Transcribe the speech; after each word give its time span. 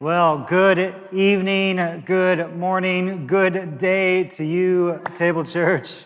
Well, 0.00 0.46
good 0.48 0.94
evening, 1.12 2.04
good 2.06 2.56
morning, 2.56 3.26
good 3.26 3.78
day 3.78 4.22
to 4.28 4.44
you, 4.44 5.02
Table 5.16 5.42
Church. 5.42 6.04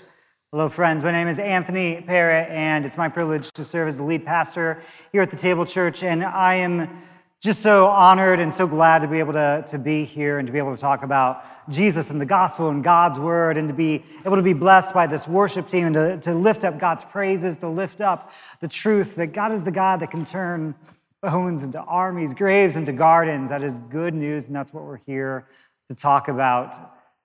Hello, 0.50 0.70
friends. 0.70 1.04
My 1.04 1.12
name 1.12 1.28
is 1.28 1.38
Anthony 1.38 2.00
Parrott, 2.00 2.48
and 2.48 2.86
it's 2.86 2.96
my 2.96 3.10
privilege 3.10 3.52
to 3.52 3.66
serve 3.66 3.88
as 3.88 3.98
the 3.98 4.02
lead 4.02 4.24
pastor 4.24 4.80
here 5.12 5.20
at 5.20 5.30
the 5.30 5.36
Table 5.36 5.66
Church. 5.66 6.02
And 6.02 6.24
I 6.24 6.54
am 6.54 7.02
just 7.42 7.60
so 7.60 7.86
honored 7.88 8.40
and 8.40 8.54
so 8.54 8.66
glad 8.66 9.00
to 9.00 9.08
be 9.08 9.18
able 9.18 9.34
to, 9.34 9.62
to 9.66 9.78
be 9.78 10.06
here 10.06 10.38
and 10.38 10.46
to 10.46 10.52
be 10.54 10.58
able 10.58 10.74
to 10.74 10.80
talk 10.80 11.02
about 11.02 11.44
Jesus 11.68 12.08
and 12.08 12.18
the 12.18 12.24
gospel 12.24 12.70
and 12.70 12.82
God's 12.82 13.18
word 13.18 13.58
and 13.58 13.68
to 13.68 13.74
be 13.74 14.04
able 14.24 14.36
to 14.36 14.42
be 14.42 14.54
blessed 14.54 14.94
by 14.94 15.06
this 15.06 15.28
worship 15.28 15.68
team 15.68 15.88
and 15.88 15.94
to, 15.94 16.16
to 16.16 16.34
lift 16.34 16.64
up 16.64 16.78
God's 16.78 17.04
praises, 17.04 17.58
to 17.58 17.68
lift 17.68 18.00
up 18.00 18.32
the 18.60 18.68
truth 18.68 19.16
that 19.16 19.34
God 19.34 19.52
is 19.52 19.64
the 19.64 19.70
God 19.70 20.00
that 20.00 20.10
can 20.10 20.24
turn 20.24 20.76
bones 21.22 21.62
into 21.62 21.78
armies, 21.78 22.34
graves 22.34 22.74
into 22.74 22.92
gardens. 22.92 23.50
That 23.50 23.62
is 23.62 23.78
good 23.90 24.12
news, 24.12 24.46
and 24.46 24.56
that's 24.56 24.72
what 24.72 24.82
we're 24.82 25.00
here 25.06 25.46
to 25.86 25.94
talk 25.94 26.26
about. 26.26 26.76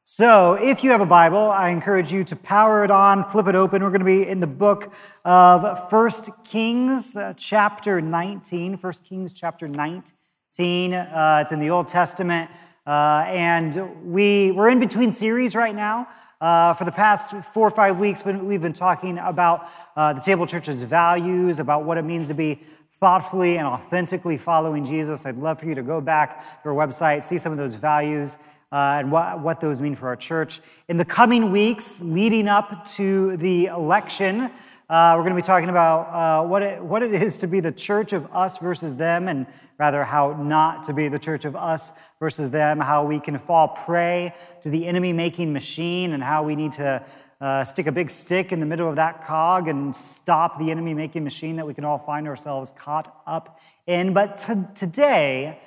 So, 0.03 0.53
if 0.53 0.83
you 0.83 0.91
have 0.91 1.01
a 1.01 1.05
Bible, 1.05 1.49
I 1.49 1.69
encourage 1.69 2.13
you 2.13 2.23
to 2.25 2.35
power 2.35 2.85
it 2.85 2.91
on, 2.91 3.23
flip 3.23 3.47
it 3.47 3.55
open. 3.55 3.83
We're 3.83 3.89
going 3.89 3.99
to 3.99 4.05
be 4.05 4.25
in 4.25 4.39
the 4.39 4.47
book 4.47 4.93
of 5.25 5.89
First 5.89 6.29
Kings, 6.45 7.17
uh, 7.17 7.33
chapter 7.35 7.99
19. 7.99 8.77
First 8.77 9.03
Kings, 9.03 9.33
chapter 9.33 9.67
19. 9.67 10.93
Uh, 10.93 11.39
it's 11.41 11.51
in 11.51 11.59
the 11.59 11.71
Old 11.71 11.87
Testament. 11.87 12.51
Uh, 12.85 13.25
and 13.27 14.05
we, 14.05 14.51
we're 14.51 14.69
in 14.69 14.79
between 14.79 15.11
series 15.11 15.55
right 15.55 15.75
now. 15.75 16.07
Uh, 16.39 16.75
for 16.75 16.85
the 16.85 16.91
past 16.91 17.33
four 17.51 17.67
or 17.67 17.71
five 17.71 17.99
weeks, 17.99 18.23
we've 18.23 18.61
been 18.61 18.71
talking 18.71 19.17
about 19.17 19.69
uh, 19.95 20.13
the 20.13 20.21
Table 20.21 20.45
Church's 20.45 20.83
values, 20.83 21.59
about 21.59 21.83
what 21.83 21.97
it 21.97 22.03
means 22.03 22.27
to 22.27 22.35
be 22.35 22.61
thoughtfully 22.99 23.57
and 23.57 23.67
authentically 23.67 24.37
following 24.37 24.83
Jesus. 24.83 25.25
I'd 25.25 25.37
love 25.37 25.59
for 25.59 25.67
you 25.67 25.75
to 25.75 25.83
go 25.83 26.01
back 26.01 26.63
to 26.63 26.69
our 26.69 26.75
website, 26.75 27.23
see 27.23 27.37
some 27.37 27.51
of 27.51 27.57
those 27.57 27.75
values. 27.75 28.39
Uh, 28.69 28.99
and 28.99 29.11
what, 29.11 29.39
what 29.39 29.61
those 29.61 29.79
mean 29.81 29.95
for 29.95 30.09
our 30.09 30.15
church. 30.17 30.59
In 30.89 30.97
the 30.97 31.05
coming 31.05 31.51
weeks 31.53 32.01
leading 32.01 32.49
up 32.49 32.85
to 32.95 33.37
the 33.37 33.67
election, 33.67 34.51
uh, 34.89 35.13
we're 35.15 35.23
going 35.23 35.35
to 35.35 35.41
be 35.41 35.45
talking 35.45 35.69
about 35.69 36.01
uh, 36.13 36.47
what, 36.47 36.61
it, 36.61 36.83
what 36.83 37.01
it 37.01 37.13
is 37.13 37.37
to 37.37 37.47
be 37.47 37.61
the 37.61 37.71
church 37.71 38.13
of 38.13 38.25
us 38.33 38.57
versus 38.57 38.97
them, 38.97 39.27
and 39.27 39.45
rather 39.77 40.03
how 40.03 40.33
not 40.41 40.83
to 40.85 40.93
be 40.93 41.07
the 41.07 41.19
church 41.19 41.45
of 41.45 41.55
us 41.55 41.91
versus 42.19 42.49
them, 42.49 42.79
how 42.79 43.05
we 43.05 43.19
can 43.19 43.37
fall 43.37 43.69
prey 43.69 44.33
to 44.61 44.69
the 44.69 44.85
enemy 44.85 45.13
making 45.13 45.53
machine, 45.53 46.13
and 46.13 46.23
how 46.23 46.43
we 46.43 46.55
need 46.55 46.73
to 46.73 47.01
uh, 47.39 47.63
stick 47.63 47.85
a 47.87 47.91
big 47.91 48.09
stick 48.09 48.51
in 48.51 48.59
the 48.59 48.65
middle 48.65 48.89
of 48.89 48.95
that 48.95 49.25
cog 49.25 49.67
and 49.67 49.95
stop 49.95 50.57
the 50.57 50.71
enemy 50.71 50.93
making 50.93 51.23
machine 51.23 51.55
that 51.57 51.67
we 51.67 51.73
can 51.73 51.85
all 51.85 51.99
find 51.99 52.27
ourselves 52.27 52.73
caught 52.75 53.21
up 53.27 53.59
in. 53.85 54.13
But 54.13 54.37
t- 54.37 54.53
today, 54.73 55.59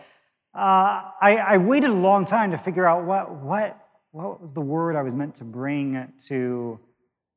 uh, 0.55 1.15
I, 1.21 1.37
I, 1.37 1.57
waited 1.59 1.91
a 1.91 1.95
long 1.95 2.25
time 2.25 2.51
to 2.51 2.59
figure 2.59 2.85
out 2.85 3.05
what, 3.05 3.37
what, 3.37 3.79
what 4.11 4.43
was 4.43 4.53
the 4.53 4.61
word 4.61 4.97
I 4.97 5.03
was 5.03 5.15
meant 5.15 5.37
to 5.37 5.45
bring 5.45 6.13
to, 6.27 6.81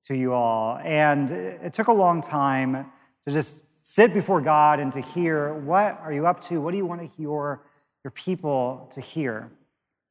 to 0.07 0.15
you 0.15 0.33
all. 0.33 0.79
And 0.83 1.29
it 1.29 1.73
took 1.73 1.89
a 1.89 1.93
long 1.93 2.21
time 2.21 2.87
to 3.27 3.33
just 3.33 3.63
sit 3.83 4.15
before 4.15 4.41
God 4.41 4.79
and 4.79 4.91
to 4.93 5.01
hear 5.01 5.53
what 5.53 5.99
are 6.01 6.11
you 6.11 6.25
up 6.25 6.41
to? 6.45 6.59
What 6.59 6.71
do 6.71 6.77
you 6.77 6.87
want 6.87 7.11
your, 7.19 7.67
your 8.03 8.11
people 8.11 8.89
to 8.93 9.01
hear? 9.01 9.51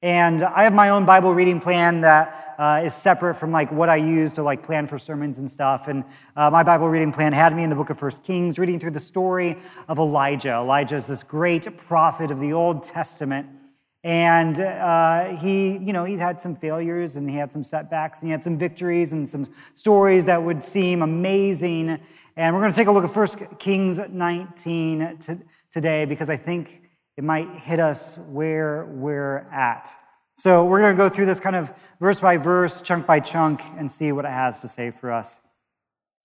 And 0.03 0.43
I 0.43 0.65
have 0.65 0.75
my 0.75 0.89
own 0.89 1.05
Bible 1.05 1.33
reading 1.33 1.61
plan 1.61 2.01
that 2.01 2.57
uh, 2.59 2.83
is 2.85 2.93
separate 2.93 3.37
from 3.37 3.53
like 3.53 3.71
what 3.71 3.89
I 3.89 3.97
use 3.97 4.33
to 4.33 4.43
like 4.43 4.65
plan 4.65 4.89
for 4.89 4.99
sermons 4.99 5.39
and 5.39 5.49
stuff. 5.49 5.87
And 5.87 6.03
uh, 6.37 6.51
my 6.51 6.65
Bible 6.65 6.89
reading 6.89 7.13
plan 7.13 7.33
had 7.33 7.55
me 7.55 7.63
in 7.63 7.71
the 7.71 7.77
book 7.77 7.89
of 7.89 8.01
First 8.01 8.25
Kings, 8.25 8.59
reading 8.59 8.81
through 8.81 8.91
the 8.91 9.01
story 9.01 9.59
of 9.87 9.99
Elijah. 9.99 10.55
Elijah 10.55 10.97
is 10.97 11.07
this 11.07 11.23
great 11.23 11.79
prophet 11.79 12.33
of 12.33 12.41
the 12.41 12.53
Old 12.53 12.83
Testament. 12.83 13.47
And 14.03 14.59
uh, 14.59 15.37
he, 15.37 15.79
you 15.79 15.93
know, 15.93 16.05
he 16.05 16.17
had 16.17 16.41
some 16.41 16.57
failures 16.57 17.15
and 17.15 17.31
he 17.31 17.37
had 17.37 17.53
some 17.53 17.63
setbacks 17.63 18.23
and 18.23 18.29
he 18.29 18.33
had 18.33 18.43
some 18.43 18.59
victories 18.59 19.13
and 19.13 19.29
some 19.29 19.47
stories 19.75 20.25
that 20.25 20.43
would 20.43 20.65
seem 20.65 21.03
amazing. 21.03 22.01
And 22.37 22.55
we're 22.57 22.61
going 22.61 22.73
to 22.73 22.77
take 22.77 22.89
a 22.89 22.93
look 22.93 23.05
at 23.05 23.11
First 23.11 23.39
Kings 23.61 24.01
19 24.11 25.21
today 25.71 26.05
because 26.07 26.29
I 26.29 26.37
think 26.37 26.82
it 27.17 27.25
might 27.25 27.49
hit 27.61 27.81
us 27.81 28.19
where 28.29 28.87
we're 28.87 29.49
at. 29.53 29.95
So 30.37 30.65
we're 30.65 30.81
going 30.81 30.97
to 30.97 30.99
go 30.99 31.09
through 31.09 31.27
this 31.27 31.41
kind 31.41 31.57
of 31.57 31.73
verse 32.01 32.21
by 32.21 32.37
verse, 32.39 32.81
chunk 32.81 33.07
by 33.07 33.21
chunk, 33.21 33.61
and 33.77 33.91
see 33.91 34.13
what 34.13 34.25
it 34.25 34.31
has 34.31 34.61
to 34.63 34.69
say 34.69 34.91
for 34.91 35.13
us. 35.13 35.43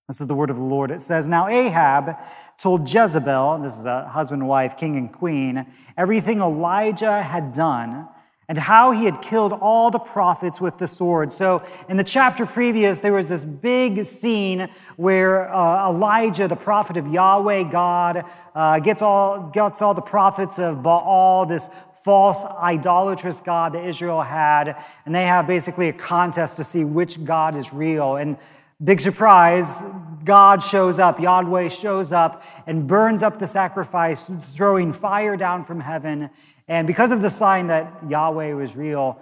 This 0.07 0.21
is 0.21 0.27
the 0.27 0.35
word 0.35 0.49
of 0.49 0.55
the 0.55 0.63
Lord. 0.63 0.89
It 0.89 1.01
says, 1.01 1.27
Now 1.27 1.49
Ahab 1.49 2.15
told 2.57 2.87
Jezebel, 2.91 3.59
this 3.61 3.77
is 3.77 3.85
a 3.85 4.07
husband, 4.07 4.47
wife, 4.47 4.77
king, 4.77 4.95
and 4.95 5.11
queen, 5.11 5.65
everything 5.97 6.39
Elijah 6.39 7.21
had 7.21 7.51
done 7.51 8.07
and 8.49 8.57
how 8.57 8.91
he 8.91 9.03
had 9.05 9.21
killed 9.21 9.51
all 9.51 9.91
the 9.91 9.99
prophets 9.99 10.61
with 10.61 10.77
the 10.77 10.87
sword. 10.87 11.33
So, 11.33 11.63
in 11.89 11.97
the 11.97 12.03
chapter 12.03 12.45
previous, 12.45 12.99
there 12.99 13.13
was 13.13 13.27
this 13.27 13.43
big 13.43 14.05
scene 14.05 14.69
where 14.95 15.53
uh, 15.53 15.89
Elijah, 15.89 16.47
the 16.47 16.55
prophet 16.55 16.95
of 16.95 17.07
Yahweh 17.07 17.63
God, 17.63 18.23
uh, 18.55 18.79
gets, 18.79 19.01
all, 19.01 19.49
gets 19.53 19.81
all 19.81 19.93
the 19.93 20.01
prophets 20.01 20.59
of 20.59 20.81
Baal, 20.81 21.45
this 21.45 21.69
false 22.03 22.45
idolatrous 22.45 23.41
God 23.41 23.73
that 23.73 23.85
Israel 23.85 24.21
had, 24.21 24.81
and 25.05 25.13
they 25.13 25.25
have 25.25 25.45
basically 25.45 25.89
a 25.89 25.93
contest 25.93 26.55
to 26.55 26.63
see 26.63 26.85
which 26.85 27.21
God 27.25 27.57
is 27.57 27.73
real. 27.73 28.15
And 28.15 28.37
Big 28.83 29.01
surprise, 29.01 29.83
God 30.23 30.61
shows 30.61 30.99
up, 30.99 31.19
Yahweh 31.19 31.69
shows 31.69 32.11
up 32.11 32.43
and 32.67 32.85
burns 32.85 33.23
up 33.23 33.39
the 33.39 33.47
sacrifice, 33.47 34.29
throwing 34.41 34.93
fire 34.93 35.35
down 35.35 35.65
from 35.65 35.79
heaven. 35.79 36.29
And 36.67 36.85
because 36.85 37.11
of 37.11 37.23
the 37.23 37.29
sign 37.31 37.67
that 37.67 37.91
Yahweh 38.07 38.53
was 38.53 38.75
real, 38.75 39.19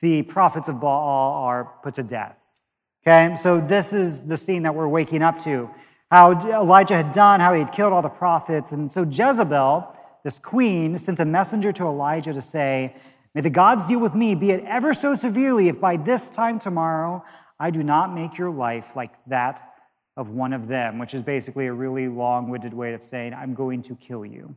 the 0.00 0.22
prophets 0.22 0.68
of 0.68 0.78
Baal 0.78 1.42
are 1.42 1.72
put 1.82 1.94
to 1.94 2.04
death. 2.04 2.36
Okay, 3.02 3.34
so 3.34 3.60
this 3.60 3.92
is 3.92 4.22
the 4.22 4.36
scene 4.36 4.62
that 4.62 4.74
we're 4.74 4.86
waking 4.86 5.20
up 5.20 5.42
to. 5.42 5.68
How 6.08 6.32
Elijah 6.32 6.94
had 6.94 7.10
done, 7.10 7.40
how 7.40 7.54
he 7.54 7.60
had 7.60 7.72
killed 7.72 7.92
all 7.92 8.02
the 8.02 8.08
prophets. 8.08 8.70
And 8.70 8.88
so 8.88 9.02
Jezebel, 9.04 9.96
this 10.22 10.38
queen, 10.38 10.96
sent 10.96 11.18
a 11.18 11.24
messenger 11.24 11.72
to 11.72 11.84
Elijah 11.84 12.32
to 12.32 12.42
say, 12.42 12.94
May 13.34 13.40
the 13.40 13.50
gods 13.50 13.86
deal 13.86 13.98
with 13.98 14.14
me, 14.14 14.34
be 14.34 14.50
it 14.50 14.64
ever 14.64 14.94
so 14.94 15.14
severely, 15.14 15.68
if 15.68 15.80
by 15.80 15.96
this 15.96 16.30
time 16.30 16.58
tomorrow 16.58 17.22
I 17.58 17.70
do 17.70 17.82
not 17.82 18.14
make 18.14 18.38
your 18.38 18.50
life 18.50 18.96
like 18.96 19.12
that 19.26 19.62
of 20.16 20.30
one 20.30 20.52
of 20.52 20.68
them, 20.68 20.98
which 20.98 21.14
is 21.14 21.22
basically 21.22 21.66
a 21.66 21.72
really 21.72 22.08
long 22.08 22.48
winded 22.48 22.74
way 22.74 22.94
of 22.94 23.04
saying, 23.04 23.34
I'm 23.34 23.54
going 23.54 23.82
to 23.82 23.94
kill 23.94 24.24
you. 24.24 24.56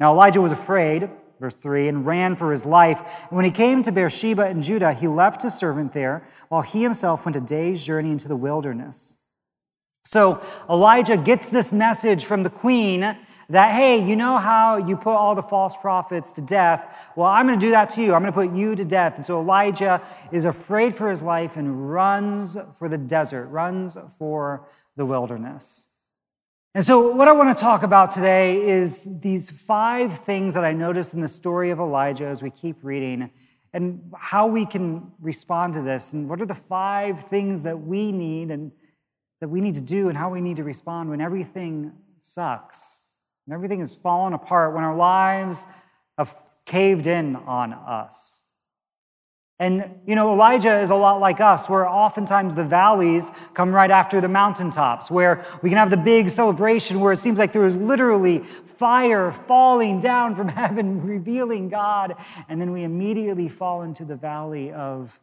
Now, 0.00 0.12
Elijah 0.12 0.40
was 0.40 0.52
afraid, 0.52 1.10
verse 1.40 1.56
3, 1.56 1.88
and 1.88 2.06
ran 2.06 2.36
for 2.36 2.52
his 2.52 2.66
life. 2.66 2.98
And 3.28 3.36
when 3.36 3.44
he 3.44 3.50
came 3.50 3.82
to 3.82 3.92
Beersheba 3.92 4.48
in 4.48 4.62
Judah, 4.62 4.92
he 4.92 5.08
left 5.08 5.42
his 5.42 5.54
servant 5.54 5.92
there, 5.92 6.26
while 6.48 6.62
he 6.62 6.82
himself 6.82 7.24
went 7.24 7.36
a 7.36 7.40
day's 7.40 7.84
journey 7.84 8.10
into 8.10 8.28
the 8.28 8.36
wilderness. 8.36 9.16
So 10.04 10.40
Elijah 10.70 11.16
gets 11.16 11.46
this 11.46 11.72
message 11.72 12.24
from 12.24 12.42
the 12.42 12.50
queen 12.50 13.16
that, 13.48 13.74
hey, 13.74 14.04
you 14.04 14.16
know 14.16 14.38
how 14.38 14.76
you 14.76 14.96
put 14.96 15.14
all 15.14 15.34
the 15.34 15.42
false 15.42 15.76
prophets 15.76 16.32
to 16.32 16.40
death? 16.40 17.10
Well, 17.14 17.28
I'm 17.28 17.46
going 17.46 17.58
to 17.58 17.64
do 17.66 17.70
that 17.70 17.90
to 17.90 18.02
you. 18.02 18.14
I'm 18.14 18.22
going 18.22 18.32
to 18.32 18.36
put 18.36 18.56
you 18.56 18.74
to 18.74 18.84
death. 18.84 19.14
And 19.16 19.24
so 19.24 19.40
Elijah 19.40 20.02
is 20.32 20.44
afraid 20.44 20.94
for 20.94 21.10
his 21.10 21.22
life 21.22 21.56
and 21.56 21.90
runs 21.90 22.56
for 22.76 22.88
the 22.88 22.98
desert, 22.98 23.46
runs 23.46 23.96
for 24.18 24.66
the 24.96 25.06
wilderness. 25.06 25.88
And 26.74 26.84
so, 26.84 27.10
what 27.14 27.26
I 27.26 27.32
want 27.32 27.56
to 27.56 27.58
talk 27.58 27.82
about 27.82 28.10
today 28.10 28.68
is 28.68 29.08
these 29.20 29.48
five 29.48 30.18
things 30.18 30.52
that 30.52 30.64
I 30.64 30.72
noticed 30.74 31.14
in 31.14 31.22
the 31.22 31.28
story 31.28 31.70
of 31.70 31.78
Elijah 31.78 32.26
as 32.26 32.42
we 32.42 32.50
keep 32.50 32.76
reading, 32.82 33.30
and 33.72 34.12
how 34.14 34.46
we 34.46 34.66
can 34.66 35.10
respond 35.18 35.72
to 35.72 35.80
this, 35.80 36.12
and 36.12 36.28
what 36.28 36.38
are 36.42 36.46
the 36.46 36.54
five 36.54 37.28
things 37.28 37.62
that 37.62 37.80
we 37.80 38.12
need 38.12 38.50
and 38.50 38.72
that 39.40 39.48
we 39.48 39.62
need 39.62 39.74
to 39.76 39.80
do, 39.80 40.10
and 40.10 40.18
how 40.18 40.28
we 40.28 40.42
need 40.42 40.56
to 40.56 40.64
respond 40.64 41.08
when 41.08 41.22
everything 41.22 41.92
sucks 42.18 43.05
and 43.46 43.54
everything 43.54 43.78
has 43.80 43.94
fallen 43.94 44.32
apart, 44.32 44.74
when 44.74 44.84
our 44.84 44.96
lives 44.96 45.66
have 46.18 46.34
caved 46.64 47.06
in 47.06 47.36
on 47.36 47.72
us. 47.72 48.44
And, 49.58 50.00
you 50.06 50.14
know, 50.14 50.34
Elijah 50.34 50.80
is 50.80 50.90
a 50.90 50.94
lot 50.94 51.18
like 51.18 51.40
us, 51.40 51.66
where 51.66 51.88
oftentimes 51.88 52.54
the 52.54 52.64
valleys 52.64 53.32
come 53.54 53.70
right 53.70 53.90
after 53.90 54.20
the 54.20 54.28
mountaintops, 54.28 55.10
where 55.10 55.46
we 55.62 55.70
can 55.70 55.78
have 55.78 55.88
the 55.88 55.96
big 55.96 56.28
celebration 56.28 57.00
where 57.00 57.12
it 57.12 57.18
seems 57.18 57.38
like 57.38 57.54
there 57.54 57.64
is 57.64 57.74
literally 57.74 58.40
fire 58.40 59.32
falling 59.32 59.98
down 59.98 60.34
from 60.34 60.48
heaven, 60.62 61.02
revealing 61.02 61.70
God, 61.70 62.16
and 62.50 62.60
then 62.60 62.70
we 62.70 62.82
immediately 62.82 63.48
fall 63.48 63.82
into 63.82 64.04
the 64.04 64.16
valley 64.16 64.72
of, 64.72 65.18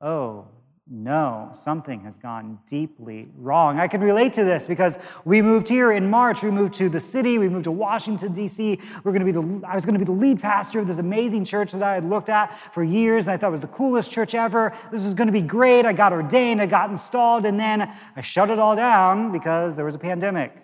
oh, 0.00 0.46
no, 0.88 1.50
something 1.52 2.02
has 2.02 2.16
gone 2.16 2.60
deeply 2.68 3.26
wrong. 3.36 3.80
I 3.80 3.88
can 3.88 4.00
relate 4.00 4.32
to 4.34 4.44
this 4.44 4.68
because 4.68 4.98
we 5.24 5.42
moved 5.42 5.68
here 5.68 5.90
in 5.90 6.08
March. 6.08 6.44
We 6.44 6.52
moved 6.52 6.74
to 6.74 6.88
the 6.88 7.00
city. 7.00 7.38
We 7.38 7.48
moved 7.48 7.64
to 7.64 7.72
Washington, 7.72 8.32
D.C. 8.32 8.78
We're 9.02 9.10
going 9.10 9.26
to 9.26 9.32
be 9.32 9.32
the, 9.32 9.66
I 9.66 9.74
was 9.74 9.84
going 9.84 9.94
to 9.94 9.98
be 9.98 10.04
the 10.04 10.12
lead 10.12 10.40
pastor 10.40 10.78
of 10.78 10.86
this 10.86 10.98
amazing 10.98 11.44
church 11.44 11.72
that 11.72 11.82
I 11.82 11.94
had 11.94 12.04
looked 12.04 12.28
at 12.28 12.56
for 12.72 12.84
years, 12.84 13.26
and 13.26 13.34
I 13.34 13.36
thought 13.36 13.50
was 13.50 13.60
the 13.60 13.66
coolest 13.66 14.12
church 14.12 14.36
ever. 14.36 14.76
This 14.92 15.02
was 15.02 15.12
going 15.12 15.26
to 15.26 15.32
be 15.32 15.40
great. 15.40 15.86
I 15.86 15.92
got 15.92 16.12
ordained, 16.12 16.62
I 16.62 16.66
got 16.66 16.88
installed, 16.88 17.46
and 17.46 17.58
then 17.58 17.92
I 18.14 18.20
shut 18.20 18.48
it 18.50 18.60
all 18.60 18.76
down 18.76 19.32
because 19.32 19.74
there 19.74 19.84
was 19.84 19.96
a 19.96 19.98
pandemic, 19.98 20.54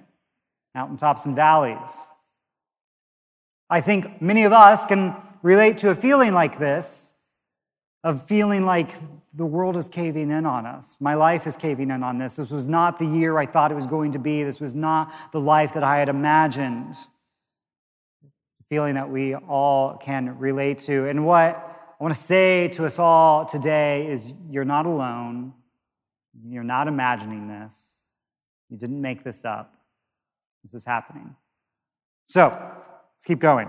mountaintops 0.73 1.27
and 1.27 1.35
valleys. 1.35 2.07
I 3.69 3.81
think 3.81 4.23
many 4.23 4.45
of 4.45 4.53
us 4.53 4.87
can 4.87 5.17
relate 5.43 5.79
to 5.79 5.91
a 5.91 5.97
feeling 5.97 6.33
like 6.33 6.61
this 6.61 7.15
of 8.05 8.27
feeling 8.29 8.65
like 8.65 8.95
the 9.35 9.47
world 9.47 9.77
is 9.77 9.89
caving 9.89 10.31
in 10.31 10.45
on 10.45 10.67
us. 10.67 10.99
My 11.01 11.15
life 11.15 11.47
is 11.47 11.57
caving 11.57 11.91
in 11.91 12.03
on 12.03 12.19
this. 12.19 12.37
This 12.37 12.51
was 12.51 12.69
not 12.69 12.99
the 12.99 13.07
year 13.07 13.39
I 13.39 13.47
thought 13.47 13.73
it 13.73 13.75
was 13.75 13.87
going 13.87 14.13
to 14.13 14.19
be. 14.19 14.43
This 14.43 14.61
was 14.61 14.75
not 14.75 15.13
the 15.33 15.41
life 15.41 15.73
that 15.75 15.83
I 15.83 15.99
had 15.99 16.09
imagined. 16.11 16.95
The 18.23 18.65
feeling 18.69 18.95
that 18.95 19.09
we 19.09 19.35
all 19.35 19.97
can 19.97 20.39
relate 20.39 20.81
to. 20.81 21.09
And 21.09 21.25
what 21.25 21.57
I 21.99 22.03
want 22.03 22.15
to 22.15 22.21
say 22.21 22.69
to 22.69 22.85
us 22.85 22.99
all 22.99 23.47
today 23.47 24.07
is 24.11 24.35
you're 24.51 24.67
not 24.67 24.85
alone. 24.85 25.55
You're 26.47 26.63
not 26.63 26.87
imagining 26.87 27.49
this. 27.49 28.01
You 28.69 28.77
didn't 28.77 29.01
make 29.01 29.25
this 29.25 29.45
up. 29.45 29.75
This 30.63 30.75
is 30.75 30.85
happening. 30.85 31.37
So, 32.27 32.49
let's 33.15 33.25
keep 33.25 33.39
going. 33.39 33.69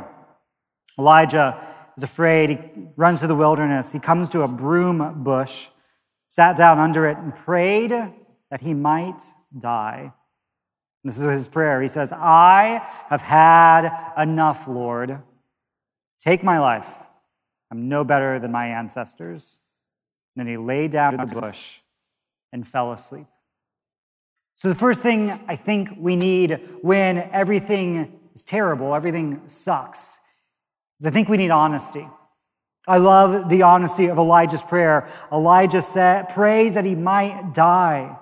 Elijah 0.98 1.73
is 1.98 2.04
afraid. 2.04 2.50
He 2.50 2.58
runs 2.96 3.22
to 3.22 3.28
the 3.28 3.36
wilderness. 3.36 3.92
He 3.92 4.00
comes 4.00 4.30
to 4.30 4.42
a 4.42 4.48
broom 4.48 5.24
bush, 5.24 5.70
sat 6.30 6.56
down 6.58 6.80
under 6.80 7.06
it, 7.08 7.18
and 7.18 7.36
prayed 7.36 7.92
that 7.92 8.62
he 8.62 8.74
might 8.74 9.22
die. 9.58 10.14
This 11.04 11.18
is 11.18 11.26
his 11.26 11.48
prayer. 11.48 11.82
He 11.82 11.88
says, 11.88 12.14
I 12.14 12.88
have 13.10 13.22
had 13.22 14.14
enough, 14.18 14.68
Lord. 14.68 15.20
Take 16.20 16.44
my 16.44 16.60
life. 16.60 16.88
I'm 17.70 17.90
no 17.90 18.04
better 18.04 18.40
than 18.40 18.52
my 18.52 18.68
ancestors. 18.68 19.60
And 20.36 20.46
then 20.46 20.52
he 20.52 20.58
lay 20.58 20.88
down 20.88 21.20
in 21.20 21.28
the 21.28 21.42
bush 21.42 21.80
and 22.52 22.68
fell 22.68 22.92
asleep. 22.92 23.26
So, 24.56 24.70
the 24.70 24.76
first 24.76 25.02
thing 25.02 25.44
I 25.48 25.56
think 25.56 25.90
we 25.98 26.16
need 26.16 26.60
when 26.82 27.18
everything 27.18 28.20
is 28.34 28.46
terrible, 28.46 28.96
everything 28.96 29.42
sucks, 29.48 30.20
is 31.00 31.06
I 31.06 31.10
think 31.12 31.30
we 31.30 31.38
need 31.38 31.52
honesty. 31.52 32.08
I 32.88 32.98
love 32.98 33.50
the 33.50 33.62
honesty 33.62 34.08
of 34.08 34.18
Elijah's 34.18 34.62
prayer. 34.62 35.10
Elijah 35.32 35.82
said, 35.82 36.30
prays 36.30 36.74
that 36.74 36.86
he 36.86 36.96
might 36.96 37.54
die. 37.54 38.18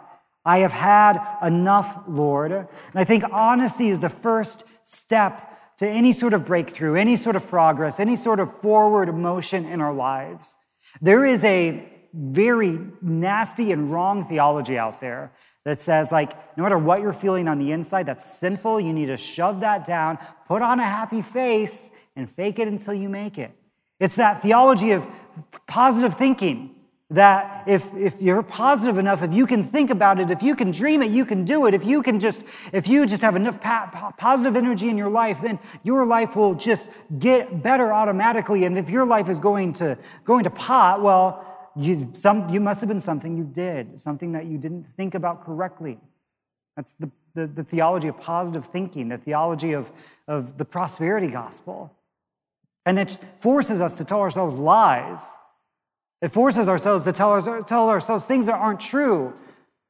I 0.46 0.60
have 0.60 0.72
had 0.72 1.20
enough, 1.44 2.04
Lord. 2.08 2.52
And 2.52 2.68
I 2.94 3.04
think 3.04 3.24
honesty 3.32 3.90
is 3.90 4.00
the 4.00 4.10
first 4.10 4.64
step 4.84 5.48
to 5.78 5.90
any 5.90 6.12
sort 6.12 6.34
of 6.34 6.46
breakthrough, 6.46 6.96
any 6.96 7.16
sort 7.16 7.36
of 7.36 7.48
progress, 7.48 8.00
any 8.00 8.16
sort 8.16 8.40
of 8.40 8.56
forward 8.60 9.16
motion 9.16 9.66
in 9.66 9.82
our 9.82 9.94
lives. 9.94 10.56
There 11.02 11.26
is 11.26 11.44
a 11.44 11.88
very 12.14 12.80
nasty 13.02 13.72
and 13.72 13.92
wrong 13.92 14.26
theology 14.26 14.78
out 14.78 15.02
there 15.02 15.32
that 15.64 15.80
says, 15.80 16.12
like, 16.12 16.58
no 16.58 16.64
matter 16.64 16.78
what 16.78 17.02
you're 17.02 17.14
feeling 17.14 17.48
on 17.48 17.60
the 17.60 17.72
inside 17.72 18.06
that's 18.08 18.26
sinful, 18.26 18.82
you 18.82 18.94
need 18.94 19.08
to 19.08 19.18
shove 19.18 19.60
that 19.62 19.86
down, 19.86 20.18
put 20.48 20.62
on 20.62 20.80
a 20.80 20.86
happy 20.86 21.22
face, 21.22 21.92
and 22.16 22.30
fake 22.30 22.60
it 22.60 22.68
until 22.68 22.94
you 22.94 23.10
make 23.10 23.38
it. 23.38 23.52
It's 24.00 24.16
that 24.16 24.42
theology 24.42 24.92
of 24.92 25.08
positive 25.68 26.16
thinking 26.16 26.76
that 27.12 27.66
if, 27.68 27.94
if 27.94 28.22
you're 28.22 28.42
positive 28.42 28.98
enough, 28.98 29.22
if 29.22 29.34
you 29.34 29.46
can 29.46 29.66
think 29.66 29.90
about 29.90 30.20
it, 30.20 30.32
if 30.32 30.42
you 30.42 30.56
can 30.56 30.72
dream 30.72 31.04
it, 31.04 31.12
you 31.12 31.26
can 31.26 31.44
do 31.44 31.66
it. 31.66 31.74
If 31.74 31.86
you 31.86 32.02
can 32.02 32.22
just, 32.22 32.42
if 32.72 32.88
you 32.88 33.06
just 33.06 33.22
have 33.22 33.36
enough 33.36 33.60
positive 34.18 34.56
energy 34.56 34.88
in 34.88 34.98
your 34.98 35.10
life, 35.10 35.40
then 35.44 35.60
your 35.84 36.06
life 36.06 36.38
will 36.38 36.56
just 36.56 36.88
get 37.20 37.62
better 37.62 37.94
automatically. 37.94 38.64
And 38.64 38.78
if 38.78 38.90
your 38.90 39.06
life 39.06 39.28
is 39.30 39.40
going 39.40 39.74
to, 39.74 39.98
going 40.24 40.46
to 40.46 40.50
pot, 40.50 41.02
well, 41.02 41.46
you, 41.76 42.12
some, 42.14 42.50
you 42.50 42.60
must 42.60 42.82
have 42.82 42.90
been 42.90 43.00
something 43.00 43.38
you 43.38 43.44
did, 43.44 44.00
something 44.00 44.34
that 44.34 44.46
you 44.46 44.58
didn't 44.58 44.86
think 44.96 45.16
about 45.16 45.46
correctly. 45.46 46.00
That's 46.76 46.94
the, 46.96 47.10
the, 47.34 47.48
the 47.48 47.64
theology 47.64 48.08
of 48.08 48.20
positive 48.20 48.66
thinking, 48.66 49.10
the 49.10 49.18
theology 49.18 49.74
of, 49.74 49.92
of 50.28 50.58
the 50.58 50.66
prosperity 50.66 51.28
gospel. 51.28 51.94
And 52.86 52.98
it 53.00 53.18
forces 53.40 53.82
us 53.82 53.98
to 53.98 54.04
tell 54.04 54.20
ourselves 54.20 54.56
lies. 54.56 55.34
It 56.22 56.32
forces 56.32 56.68
ourselves 56.68 57.04
to 57.06 57.12
tell, 57.12 57.30
our, 57.30 57.62
tell 57.62 57.90
ourselves 57.90 58.26
things 58.26 58.46
that 58.48 58.56
aren't 58.56 58.80
true 58.80 59.34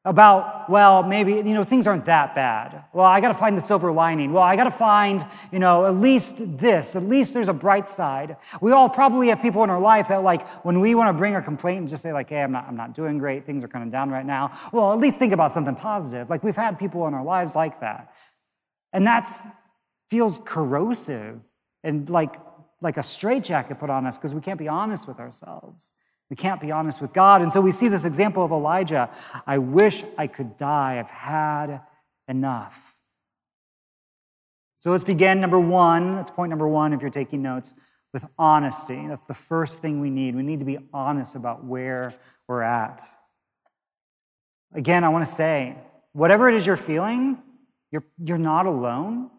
about, 0.03 0.68
well, 0.68 1.03
maybe, 1.03 1.33
you 1.33 1.53
know, 1.53 1.63
things 1.63 1.86
aren't 1.86 2.06
that 2.06 2.33
bad. 2.33 2.86
Well, 2.92 3.06
I 3.06 3.21
got 3.21 3.27
to 3.27 3.36
find 3.36 3.56
the 3.56 3.62
silver 3.62 3.92
lining. 3.92 4.33
Well, 4.33 4.42
I 4.42 4.56
got 4.56 4.63
to 4.63 4.71
find, 4.71 5.24
you 5.51 5.59
know, 5.59 5.86
at 5.86 5.95
least 5.95 6.38
this. 6.57 6.95
At 6.95 7.03
least 7.03 7.36
there's 7.36 7.50
a 7.50 7.53
bright 7.53 7.88
side. 7.88 8.38
We 8.62 8.71
all 8.71 8.89
probably 8.89 9.27
have 9.27 9.44
people 9.44 9.63
in 9.63 9.69
our 9.69 9.80
life 9.80 10.07
that, 10.07 10.24
like, 10.24 10.48
when 10.65 10.80
we 10.80 10.95
want 10.95 11.13
to 11.13 11.18
bring 11.18 11.36
a 11.36 11.42
complaint 11.42 11.81
and 11.81 11.88
just 11.88 12.01
say, 12.01 12.13
like, 12.13 12.30
hey, 12.30 12.42
I'm 12.42 12.51
not, 12.51 12.68
I'm 12.68 12.75
not 12.75 12.95
doing 12.95 13.19
great. 13.19 13.45
Things 13.45 13.63
are 13.63 13.68
kind 13.68 13.86
of 13.86 13.92
down 13.92 14.09
right 14.09 14.25
now. 14.25 14.57
Well, 14.74 14.92
at 14.92 14.98
least 14.98 15.18
think 15.18 15.33
about 15.33 15.51
something 15.51 15.75
positive. 15.75 16.31
Like, 16.31 16.44
we've 16.44 16.56
had 16.56 16.80
people 16.80 17.07
in 17.07 17.13
our 17.13 17.24
lives 17.24 17.56
like 17.56 17.81
that. 17.81 18.12
And 18.94 19.06
that 19.06 19.30
feels 20.09 20.42
corrosive 20.45 21.39
and 21.83 22.09
like, 22.09 22.36
like 22.81 22.97
a 22.97 23.04
straitjacket 23.04 23.80
put 23.80 23.92
on 23.92 24.07
us 24.07 24.18
because 24.18 24.33
we 24.33 24.42
can't 24.42 24.57
be 24.57 24.68
honest 24.68 25.07
with 25.07 25.19
ourselves. 25.19 25.94
We 26.31 26.38
can't 26.38 26.62
be 26.62 26.72
honest 26.72 27.01
with 27.01 27.12
God. 27.12 27.42
And 27.42 27.51
so 27.51 27.60
we 27.60 27.74
see 27.74 27.89
this 27.89 28.06
example 28.06 28.45
of 28.45 28.51
Elijah. 28.51 29.10
I 29.45 29.57
wish 29.57 30.06
I 30.18 30.28
could 30.28 30.56
die. 30.56 30.98
I've 30.98 31.10
had 31.10 31.81
enough. 32.30 32.95
So 34.80 34.92
let's 34.92 35.04
begin. 35.04 35.42
Number 35.42 35.60
one, 35.60 36.16
that's 36.16 36.31
point 36.31 36.50
number 36.50 36.69
one 36.69 36.94
if 36.94 37.01
you're 37.01 37.12
taking 37.12 37.42
notes, 37.42 37.74
with 38.13 38.25
honesty. 38.39 39.06
That's 39.10 39.25
the 39.25 39.33
first 39.33 39.81
thing 39.81 40.00
we 40.00 40.10
need. 40.10 40.33
We 40.38 40.42
need 40.42 40.60
to 40.60 40.66
be 40.66 40.80
honest 40.94 41.36
about 41.36 41.66
where 41.66 42.13
we're 42.48 42.62
at. 42.62 43.04
Again, 44.74 45.04
I 45.04 45.10
want 45.10 45.25
to 45.25 45.31
say, 45.31 45.75
whatever 46.13 46.48
it 46.48 46.56
is 46.56 46.66
you're 46.66 46.78
feeling, 46.78 47.39
you're, 47.92 48.06
you're 48.24 48.38
not 48.38 48.68
alone. 48.68 49.30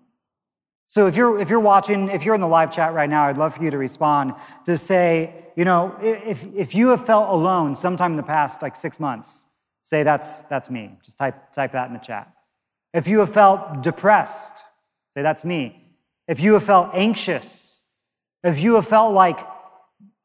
So 0.93 1.07
if 1.07 1.17
you're, 1.17 1.39
if 1.39 1.49
you're 1.49 1.59
watching, 1.59 2.11
if 2.11 2.23
you're 2.23 2.35
in 2.35 2.43
the 2.43 2.47
live 2.47 2.71
chat 2.71 2.93
right 2.93 3.09
now, 3.09 3.27
I'd 3.27 3.39
love 3.39 3.55
for 3.55 3.65
you 3.65 3.71
to 3.71 3.79
respond 3.79 4.35
to 4.67 4.77
say, 4.77 5.47
you 5.57 5.65
know, 5.65 5.97
if, 6.03 6.45
if 6.55 6.75
you 6.75 6.89
have 6.89 7.07
felt 7.07 7.31
alone 7.31 7.77
sometime 7.77 8.11
in 8.11 8.19
the 8.19 8.23
past 8.23 8.61
like 8.61 8.77
six 8.77 9.01
months, 9.01 9.47
say 9.85 10.03
that's, 10.03 10.43
that's 10.51 10.69
me. 10.69 10.91
Just 11.03 11.17
type, 11.17 11.51
type 11.55 11.73
that 11.73 11.87
in 11.87 11.95
the 11.95 11.99
chat. 11.99 12.31
If 12.93 13.09
you 13.09 13.21
have 13.21 13.33
felt 13.33 13.83
depressed, 13.83 14.65
say 15.15 15.23
that's 15.23 15.47
me. 15.47 15.83
If 16.29 16.41
you 16.41 16.53
have 16.53 16.65
felt 16.65 16.91
anxious, 16.93 17.85
if 18.45 18.61
you 18.61 18.75
have 18.75 18.87
felt 18.87 19.15
like 19.15 19.39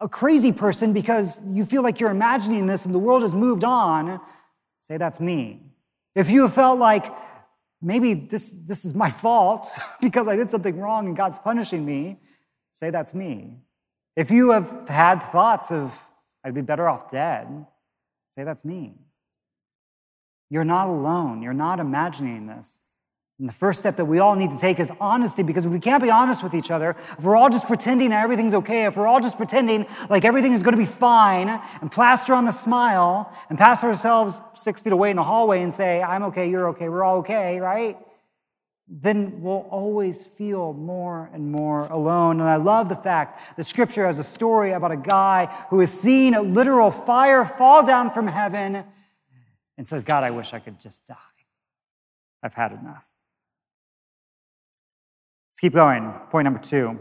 a 0.02 0.10
crazy 0.10 0.52
person 0.52 0.92
because 0.92 1.42
you 1.50 1.64
feel 1.64 1.82
like 1.82 2.02
you're 2.02 2.12
imagining 2.12 2.66
this 2.66 2.86
and 2.86 2.94
the 2.94 3.00
world 3.00 3.22
has 3.22 3.34
moved 3.34 3.64
on, 3.64 4.20
say 4.82 4.98
that's 4.98 5.22
me. 5.22 5.62
If 6.14 6.30
you 6.30 6.42
have 6.42 6.54
felt 6.54 6.78
like 6.78 7.06
maybe 7.82 8.14
this, 8.14 8.58
this 8.66 8.86
is 8.86 8.94
my 8.94 9.10
fault 9.10 9.68
because 10.02 10.28
I 10.28 10.36
did 10.36 10.50
something 10.50 10.78
wrong 10.78 11.08
and 11.08 11.16
God's 11.16 11.38
punishing 11.38 11.86
me, 11.86 12.18
say 12.74 12.90
that's 12.90 13.14
me. 13.14 13.56
If 14.16 14.32
you 14.32 14.52
have 14.52 14.88
had 14.88 15.20
thoughts 15.32 15.72
of, 15.72 15.98
I'd 16.44 16.56
be 16.56 16.62
better 16.62 16.88
off 16.88 17.10
dead, 17.10 17.66
say 18.28 18.44
that's 18.44 18.66
me. 18.66 18.96
You're 20.50 20.64
not 20.64 20.88
alone. 20.88 21.42
You're 21.42 21.54
not 21.54 21.80
imagining 21.80 22.48
this. 22.48 22.80
And 23.40 23.48
the 23.48 23.54
first 23.54 23.80
step 23.80 23.98
that 23.98 24.06
we 24.06 24.18
all 24.18 24.36
need 24.36 24.50
to 24.50 24.58
take 24.58 24.80
is 24.80 24.92
honesty 25.00 25.44
because 25.44 25.64
if 25.64 25.72
we 25.72 25.80
can't 25.80 26.02
be 26.02 26.10
honest 26.10 26.42
with 26.42 26.56
each 26.56 26.72
other, 26.72 26.96
if 27.20 27.24
we're 27.24 27.36
all 27.36 27.52
just 27.52 27.68
pretending 27.68 28.10
that 28.10 28.24
everything's 28.24 28.56
okay, 28.56 28.86
if 28.86 28.98
we're 28.98 29.06
all 29.06 29.20
just 29.20 29.38
pretending 29.38 29.86
like 30.10 30.26
everything 30.26 30.54
is 30.54 30.64
going 30.64 30.74
to 30.74 30.80
be 30.80 30.86
fine 30.86 31.50
and 31.82 31.92
plaster 31.92 32.34
on 32.34 32.46
the 32.46 32.52
smile 32.52 33.32
and 33.50 33.60
pass 33.60 33.84
ourselves 33.84 34.42
six 34.56 34.82
feet 34.82 34.92
away 34.92 35.12
in 35.12 35.18
the 35.18 35.24
hallway 35.24 35.62
and 35.62 35.72
say, 35.72 36.02
I'm 36.02 36.24
okay, 36.24 36.50
you're 36.50 36.70
okay, 36.70 36.90
we're 36.90 37.04
all 37.04 37.18
okay, 37.18 37.60
right? 37.60 38.00
Then 38.88 39.42
we'll 39.44 39.68
always 39.70 40.26
feel 40.26 40.74
more 40.74 41.30
and 41.32 41.52
more 41.52 41.86
alone. 41.88 42.40
And 42.40 42.50
I 42.50 42.56
love 42.56 42.90
the 42.90 42.96
fact 42.96 43.56
that 43.56 43.66
scripture 43.66 44.08
has 44.08 44.18
a 44.18 44.24
story 44.24 44.72
about 44.72 44.92
a 44.92 44.98
guy 44.98 45.46
who 45.70 45.80
has 45.82 45.92
seen 45.92 46.34
a 46.34 46.42
literal 46.42 46.90
fire 46.90 47.46
fall 47.46 47.86
down 47.86 48.10
from 48.10 48.26
heaven 48.28 48.84
and 49.78 49.88
says, 49.88 50.04
God, 50.04 50.24
I 50.24 50.32
wish 50.32 50.56
I 50.56 50.60
could 50.60 50.80
just 50.80 51.06
die. 51.06 51.16
I've 52.42 52.56
had 52.56 52.72
enough. 52.72 53.07
Let's 55.58 55.62
keep 55.62 55.74
going. 55.74 56.14
Point 56.30 56.44
number 56.44 56.60
two. 56.60 57.00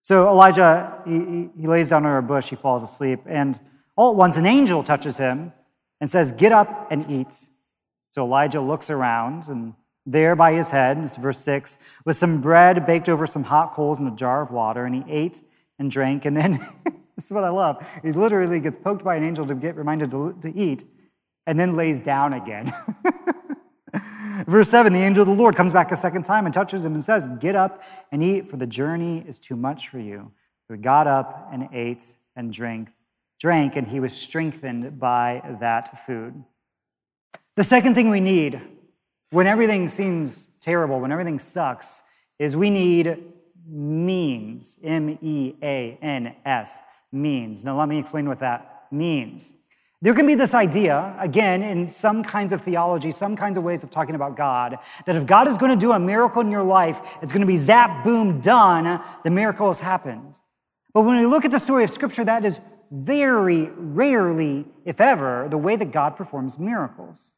So 0.00 0.28
Elijah, 0.28 1.00
he, 1.06 1.48
he 1.56 1.68
lays 1.68 1.90
down 1.90 2.04
under 2.04 2.18
a 2.18 2.22
bush, 2.22 2.50
he 2.50 2.56
falls 2.56 2.82
asleep, 2.82 3.20
and 3.24 3.56
all 3.94 4.10
at 4.10 4.16
once 4.16 4.36
an 4.36 4.46
angel 4.46 4.82
touches 4.82 5.18
him 5.18 5.52
and 6.00 6.10
says, 6.10 6.32
Get 6.32 6.50
up 6.50 6.88
and 6.90 7.08
eat. 7.08 7.32
So 8.10 8.24
Elijah 8.24 8.60
looks 8.60 8.90
around, 8.90 9.46
and 9.46 9.74
there 10.04 10.34
by 10.34 10.54
his 10.54 10.72
head, 10.72 11.04
this 11.04 11.12
is 11.12 11.18
verse 11.18 11.38
6, 11.38 11.78
was 12.04 12.18
some 12.18 12.40
bread 12.40 12.84
baked 12.84 13.08
over 13.08 13.28
some 13.28 13.44
hot 13.44 13.74
coals 13.74 14.00
in 14.00 14.08
a 14.08 14.16
jar 14.16 14.42
of 14.42 14.50
water, 14.50 14.84
and 14.84 14.96
he 14.96 15.04
ate 15.08 15.40
and 15.78 15.88
drank, 15.88 16.24
and 16.24 16.36
then, 16.36 16.54
this 17.14 17.26
is 17.26 17.30
what 17.30 17.44
I 17.44 17.50
love, 17.50 17.88
he 18.02 18.10
literally 18.10 18.58
gets 18.58 18.76
poked 18.76 19.04
by 19.04 19.14
an 19.14 19.22
angel 19.22 19.46
to 19.46 19.54
get 19.54 19.76
reminded 19.76 20.10
to, 20.10 20.36
to 20.42 20.52
eat, 20.52 20.82
and 21.46 21.60
then 21.60 21.76
lays 21.76 22.00
down 22.00 22.32
again. 22.32 22.74
Verse 24.52 24.68
7 24.68 24.92
the 24.92 24.98
angel 24.98 25.22
of 25.22 25.28
the 25.28 25.34
Lord 25.34 25.56
comes 25.56 25.72
back 25.72 25.90
a 25.92 25.96
second 25.96 26.24
time 26.24 26.44
and 26.44 26.52
touches 26.52 26.84
him 26.84 26.92
and 26.92 27.02
says, 27.02 27.26
Get 27.40 27.56
up 27.56 27.82
and 28.12 28.22
eat, 28.22 28.50
for 28.50 28.58
the 28.58 28.66
journey 28.66 29.24
is 29.26 29.40
too 29.40 29.56
much 29.56 29.88
for 29.88 29.98
you. 29.98 30.30
So 30.68 30.74
he 30.74 30.78
got 30.78 31.06
up 31.06 31.48
and 31.50 31.70
ate 31.72 32.04
and 32.36 32.52
drank, 32.52 32.90
drank, 33.40 33.76
and 33.76 33.86
he 33.86 33.98
was 33.98 34.12
strengthened 34.12 35.00
by 35.00 35.40
that 35.58 36.04
food. 36.04 36.44
The 37.56 37.64
second 37.64 37.94
thing 37.94 38.10
we 38.10 38.20
need 38.20 38.60
when 39.30 39.46
everything 39.46 39.88
seems 39.88 40.48
terrible, 40.60 41.00
when 41.00 41.12
everything 41.12 41.38
sucks, 41.38 42.02
is 42.38 42.54
we 42.54 42.68
need 42.68 43.24
means. 43.66 44.78
M 44.84 45.18
E 45.22 45.54
A 45.62 45.98
N 46.02 46.36
S, 46.44 46.78
means. 47.10 47.64
Now, 47.64 47.78
let 47.78 47.88
me 47.88 47.98
explain 47.98 48.28
what 48.28 48.40
that 48.40 48.88
means. 48.90 49.54
There 50.02 50.14
can 50.14 50.26
be 50.26 50.34
this 50.34 50.52
idea, 50.52 51.14
again, 51.20 51.62
in 51.62 51.86
some 51.86 52.24
kinds 52.24 52.52
of 52.52 52.60
theology, 52.60 53.12
some 53.12 53.36
kinds 53.36 53.56
of 53.56 53.62
ways 53.62 53.84
of 53.84 53.90
talking 53.90 54.16
about 54.16 54.36
God, 54.36 54.78
that 55.06 55.14
if 55.14 55.26
God 55.26 55.46
is 55.46 55.56
going 55.56 55.70
to 55.70 55.76
do 55.76 55.92
a 55.92 55.98
miracle 55.98 56.42
in 56.42 56.50
your 56.50 56.64
life, 56.64 57.00
it's 57.22 57.32
going 57.32 57.40
to 57.40 57.46
be 57.46 57.56
zap, 57.56 58.02
boom, 58.02 58.40
done, 58.40 59.00
the 59.22 59.30
miracle 59.30 59.68
has 59.68 59.78
happened. 59.78 60.40
But 60.92 61.02
when 61.02 61.20
we 61.20 61.26
look 61.26 61.44
at 61.44 61.52
the 61.52 61.60
story 61.60 61.84
of 61.84 61.90
Scripture, 61.90 62.24
that 62.24 62.44
is 62.44 62.58
very 62.90 63.70
rarely, 63.76 64.66
if 64.84 65.00
ever, 65.00 65.46
the 65.48 65.56
way 65.56 65.76
that 65.76 65.92
God 65.92 66.16
performs 66.16 66.58
miracles. 66.58 67.32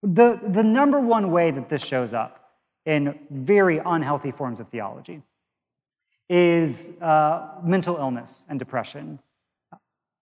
The, 0.00 0.38
the 0.46 0.62
number 0.62 1.00
one 1.00 1.32
way 1.32 1.50
that 1.50 1.68
this 1.68 1.84
shows 1.84 2.14
up 2.14 2.52
in 2.86 3.18
very 3.30 3.78
unhealthy 3.84 4.30
forms 4.30 4.60
of 4.60 4.68
theology 4.68 5.22
is 6.30 6.92
uh, 7.00 7.48
mental 7.64 7.96
illness 7.96 8.46
and 8.48 8.60
depression, 8.60 9.18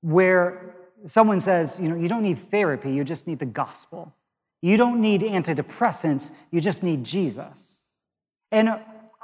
where 0.00 0.76
someone 1.06 1.40
says, 1.40 1.78
you 1.80 1.88
know, 1.88 1.96
you 1.96 2.08
don't 2.08 2.22
need 2.22 2.50
therapy, 2.50 2.92
you 2.92 3.04
just 3.04 3.26
need 3.26 3.38
the 3.38 3.46
gospel. 3.46 4.14
You 4.62 4.76
don't 4.76 5.00
need 5.00 5.20
antidepressants, 5.20 6.30
you 6.50 6.60
just 6.60 6.82
need 6.82 7.04
Jesus. 7.04 7.82
And 8.50 8.70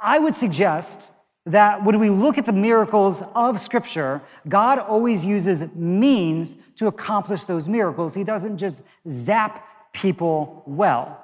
I 0.01 0.19
would 0.19 0.35
suggest 0.35 1.11
that 1.45 1.83
when 1.83 1.99
we 1.99 2.09
look 2.09 2.37
at 2.37 2.45
the 2.45 2.53
miracles 2.53 3.23
of 3.33 3.59
Scripture, 3.59 4.21
God 4.47 4.77
always 4.77 5.25
uses 5.25 5.63
means 5.73 6.57
to 6.75 6.87
accomplish 6.87 7.45
those 7.45 7.67
miracles. 7.67 8.13
He 8.13 8.23
doesn't 8.23 8.57
just 8.57 8.83
zap 9.09 9.65
people 9.93 10.63
well. 10.67 11.23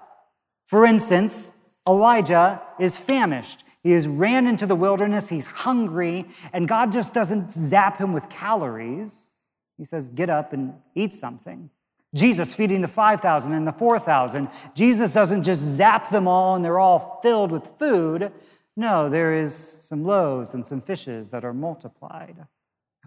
For 0.65 0.85
instance, 0.85 1.53
Elijah 1.87 2.61
is 2.79 2.97
famished. 2.97 3.63
He 3.83 3.91
has 3.91 4.07
ran 4.07 4.47
into 4.47 4.65
the 4.65 4.75
wilderness, 4.75 5.29
he's 5.29 5.47
hungry, 5.47 6.25
and 6.51 6.67
God 6.67 6.91
just 6.91 7.13
doesn't 7.13 7.51
zap 7.51 7.99
him 7.99 8.11
with 8.11 8.29
calories. 8.29 9.29
He 9.77 9.85
says, 9.85 10.09
Get 10.09 10.29
up 10.29 10.53
and 10.53 10.73
eat 10.95 11.13
something. 11.13 11.69
Jesus 12.13 12.53
feeding 12.53 12.81
the 12.81 12.87
5,000 12.87 13.53
and 13.53 13.67
the 13.67 13.73
4,000. 13.73 14.49
Jesus 14.73 15.13
doesn't 15.13 15.43
just 15.43 15.61
zap 15.61 16.09
them 16.09 16.27
all 16.27 16.55
and 16.55 16.63
they're 16.63 16.79
all 16.79 17.19
filled 17.21 17.51
with 17.51 17.67
food. 17.77 18.31
No, 18.75 19.09
there 19.09 19.33
is 19.33 19.53
some 19.55 20.03
loaves 20.03 20.53
and 20.53 20.65
some 20.65 20.81
fishes 20.81 21.29
that 21.29 21.43
are 21.43 21.53
multiplied. 21.53 22.45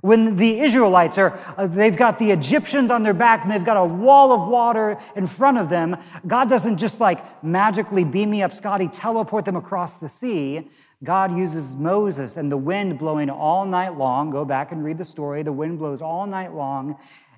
When 0.00 0.36
the 0.36 0.60
Israelites 0.60 1.18
are, 1.18 1.38
uh, 1.58 1.66
they've 1.66 1.96
got 1.96 2.18
the 2.18 2.30
Egyptians 2.30 2.90
on 2.90 3.02
their 3.02 3.12
back 3.14 3.42
and 3.42 3.50
they've 3.50 3.64
got 3.64 3.76
a 3.76 3.84
wall 3.84 4.32
of 4.32 4.48
water 4.48 4.98
in 5.14 5.26
front 5.26 5.58
of 5.58 5.68
them, 5.68 5.96
God 6.26 6.48
doesn't 6.48 6.78
just 6.78 7.00
like 7.00 7.44
magically 7.44 8.04
beam 8.04 8.30
me 8.30 8.42
up, 8.42 8.52
Scotty, 8.52 8.88
teleport 8.88 9.44
them 9.44 9.56
across 9.56 9.96
the 9.96 10.08
sea. 10.08 10.70
God 11.04 11.36
uses 11.36 11.76
Moses 11.76 12.36
and 12.36 12.50
the 12.50 12.56
wind 12.56 12.98
blowing 12.98 13.30
all 13.30 13.64
night 13.66 13.96
long. 13.96 14.30
Go 14.30 14.44
back 14.44 14.72
and 14.72 14.84
read 14.84 14.98
the 14.98 15.04
story. 15.04 15.42
The 15.42 15.52
wind 15.52 15.78
blows 15.78 16.02
all 16.02 16.26
night 16.26 16.54
long, 16.54 16.96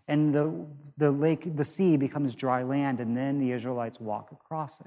and 0.09 0.35
the, 0.35 0.67
the 0.99 1.11
lake, 1.11 1.57
the 1.57 1.65
sea 1.65 1.97
becomes 1.97 2.35
dry 2.35 2.63
land, 2.63 3.01
and 3.01 3.17
then 3.17 3.39
the 3.39 3.53
Israelites 3.53 4.01
walk 4.01 4.33
across 4.33 4.81
it. 4.81 4.87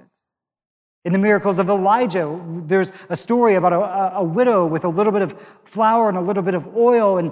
In 1.05 1.13
the 1.13 1.19
miracles 1.19 1.59
of 1.59 1.69
Elijah, 1.69 2.41
there's 2.65 2.91
a 3.09 3.15
story 3.15 3.53
about 3.53 3.73
a, 3.73 4.17
a, 4.17 4.23
widow 4.23 4.65
with 4.65 4.83
a 4.85 4.89
little 4.89 5.11
bit 5.11 5.21
of 5.21 5.39
flour 5.63 6.09
and 6.09 6.17
a 6.17 6.21
little 6.21 6.41
bit 6.41 6.55
of 6.55 6.75
oil, 6.75 7.19
and 7.19 7.31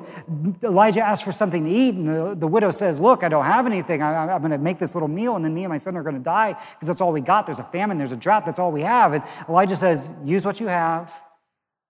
Elijah 0.61 1.01
asks 1.01 1.25
for 1.25 1.31
something 1.31 1.65
to 1.65 1.71
eat, 1.71 1.95
and 1.95 2.07
the, 2.07 2.35
the 2.35 2.45
widow 2.45 2.69
says, 2.69 2.99
Look, 2.99 3.23
I 3.23 3.29
don't 3.29 3.45
have 3.45 3.65
anything. 3.65 4.03
I, 4.03 4.31
I'm 4.31 4.41
going 4.41 4.51
to 4.51 4.59
make 4.59 4.77
this 4.77 4.93
little 4.93 5.07
meal, 5.07 5.35
and 5.35 5.43
then 5.43 5.55
me 5.55 5.63
and 5.63 5.71
my 5.71 5.77
son 5.77 5.97
are 5.97 6.03
going 6.03 6.15
to 6.15 6.21
die 6.21 6.53
because 6.53 6.87
that's 6.87 7.01
all 7.01 7.11
we 7.11 7.21
got. 7.21 7.47
There's 7.47 7.57
a 7.57 7.63
famine, 7.63 7.97
there's 7.97 8.11
a 8.11 8.15
drought, 8.15 8.45
that's 8.45 8.59
all 8.59 8.71
we 8.71 8.83
have. 8.83 9.13
And 9.13 9.23
Elijah 9.49 9.75
says, 9.75 10.13
Use 10.23 10.45
what 10.45 10.59
you 10.59 10.67
have, 10.67 11.11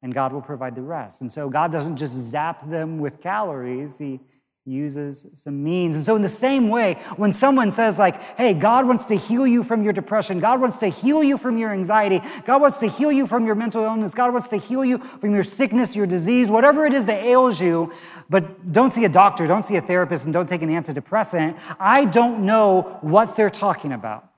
and 0.01 0.13
God 0.13 0.31
will 0.31 0.41
provide 0.41 0.75
the 0.75 0.81
rest. 0.81 1.19
And 1.19 1.29
so 1.29 1.49
God 1.49 1.73
doesn't 1.73 1.97
just 1.97 2.13
zap 2.13 2.69
them 2.69 2.99
with 2.99 3.19
calories, 3.19 3.97
He 3.97 4.21
uses 4.65 5.25
some 5.33 5.61
means. 5.61 5.95
And 5.97 6.05
so, 6.05 6.15
in 6.15 6.21
the 6.21 6.29
same 6.29 6.69
way, 6.69 6.93
when 7.17 7.33
someone 7.33 7.69
says, 7.69 7.99
like, 7.99 8.21
hey, 8.37 8.53
God 8.53 8.87
wants 8.87 9.03
to 9.05 9.15
heal 9.15 9.45
you 9.45 9.61
from 9.61 9.83
your 9.83 9.91
depression, 9.91 10.39
God 10.39 10.61
wants 10.61 10.77
to 10.77 10.87
heal 10.87 11.21
you 11.21 11.37
from 11.37 11.57
your 11.57 11.73
anxiety, 11.73 12.21
God 12.45 12.61
wants 12.61 12.77
to 12.77 12.87
heal 12.87 13.11
you 13.11 13.27
from 13.27 13.45
your 13.45 13.55
mental 13.55 13.83
illness, 13.83 14.13
God 14.13 14.31
wants 14.31 14.47
to 14.49 14.57
heal 14.57 14.85
you 14.85 14.99
from 14.99 15.33
your 15.33 15.43
sickness, 15.43 15.95
your 15.95 16.05
disease, 16.05 16.49
whatever 16.49 16.85
it 16.85 16.93
is 16.93 17.05
that 17.05 17.23
ails 17.23 17.59
you, 17.59 17.91
but 18.29 18.71
don't 18.71 18.91
see 18.91 19.03
a 19.03 19.09
doctor, 19.09 19.47
don't 19.47 19.63
see 19.63 19.75
a 19.75 19.81
therapist, 19.81 20.23
and 20.23 20.33
don't 20.33 20.47
take 20.47 20.61
an 20.61 20.69
antidepressant, 20.69 21.59
I 21.77 22.05
don't 22.05 22.45
know 22.45 22.99
what 23.01 23.35
they're 23.35 23.49
talking 23.49 23.91
about. 23.91 24.29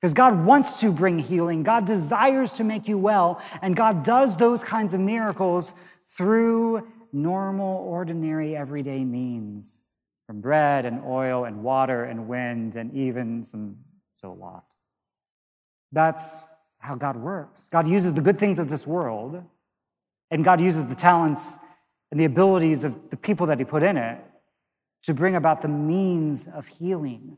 Because 0.00 0.14
God 0.14 0.44
wants 0.44 0.78
to 0.80 0.92
bring 0.92 1.18
healing, 1.18 1.64
God 1.64 1.86
desires 1.86 2.52
to 2.52 2.62
make 2.62 2.86
you 2.86 2.98
well, 2.98 3.40
and 3.62 3.74
God 3.74 4.04
does 4.04 4.36
those 4.36 4.62
kinds 4.62 4.94
of 4.94 5.00
miracles 5.00 5.74
through 6.06 6.86
normal, 7.14 7.78
ordinary, 7.86 8.56
everyday 8.56 9.04
means 9.04 9.82
from 10.26 10.40
bread 10.40 10.84
and 10.84 11.02
oil 11.04 11.44
and 11.44 11.62
water 11.62 12.04
and 12.04 12.28
wind 12.28 12.76
and 12.76 12.94
even 12.94 13.44
some 13.44 13.76
so 14.12 14.34
zoloft. 14.34 14.62
That's 15.92 16.48
how 16.78 16.94
God 16.96 17.16
works. 17.16 17.68
God 17.68 17.86
uses 17.88 18.14
the 18.14 18.20
good 18.20 18.38
things 18.38 18.58
of 18.58 18.68
this 18.68 18.86
world, 18.86 19.42
and 20.30 20.44
God 20.44 20.60
uses 20.60 20.86
the 20.86 20.94
talents 20.94 21.58
and 22.10 22.20
the 22.20 22.24
abilities 22.24 22.84
of 22.84 23.10
the 23.10 23.16
people 23.16 23.46
that 23.46 23.58
He 23.58 23.64
put 23.64 23.82
in 23.82 23.96
it 23.96 24.18
to 25.04 25.14
bring 25.14 25.36
about 25.36 25.62
the 25.62 25.68
means 25.68 26.48
of 26.48 26.66
healing. 26.66 27.36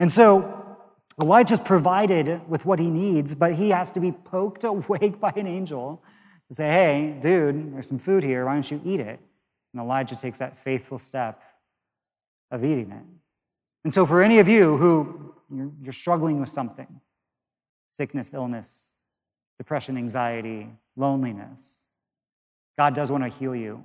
And 0.00 0.12
so, 0.12 0.76
Elijah's 1.20 1.60
provided 1.60 2.40
with 2.48 2.66
what 2.66 2.78
he 2.78 2.90
needs, 2.90 3.34
but 3.34 3.54
he 3.54 3.70
has 3.70 3.90
to 3.92 4.00
be 4.00 4.12
poked 4.12 4.64
awake 4.64 5.20
by 5.20 5.32
an 5.36 5.46
angel 5.46 6.02
to 6.48 6.54
say, 6.54 6.64
hey, 6.64 7.18
dude, 7.20 7.74
there's 7.74 7.88
some 7.88 7.98
food 7.98 8.22
here. 8.22 8.44
Why 8.46 8.54
don't 8.54 8.70
you 8.70 8.80
eat 8.84 9.00
it? 9.00 9.20
And 9.72 9.82
Elijah 9.82 10.16
takes 10.16 10.38
that 10.38 10.58
faithful 10.58 10.98
step 10.98 11.42
of 12.50 12.64
eating 12.64 12.90
it. 12.92 13.02
And 13.84 13.92
so, 13.92 14.06
for 14.06 14.22
any 14.22 14.38
of 14.38 14.48
you 14.48 14.76
who 14.76 15.34
you're, 15.82 15.92
struggling 15.92 16.40
with 16.40 16.48
something 16.48 17.00
sickness, 17.88 18.34
illness, 18.34 18.90
depression, 19.58 19.96
anxiety, 19.96 20.68
loneliness 20.96 21.84
God 22.76 22.94
does 22.94 23.10
want 23.10 23.24
to 23.24 23.30
heal 23.30 23.54
you. 23.54 23.82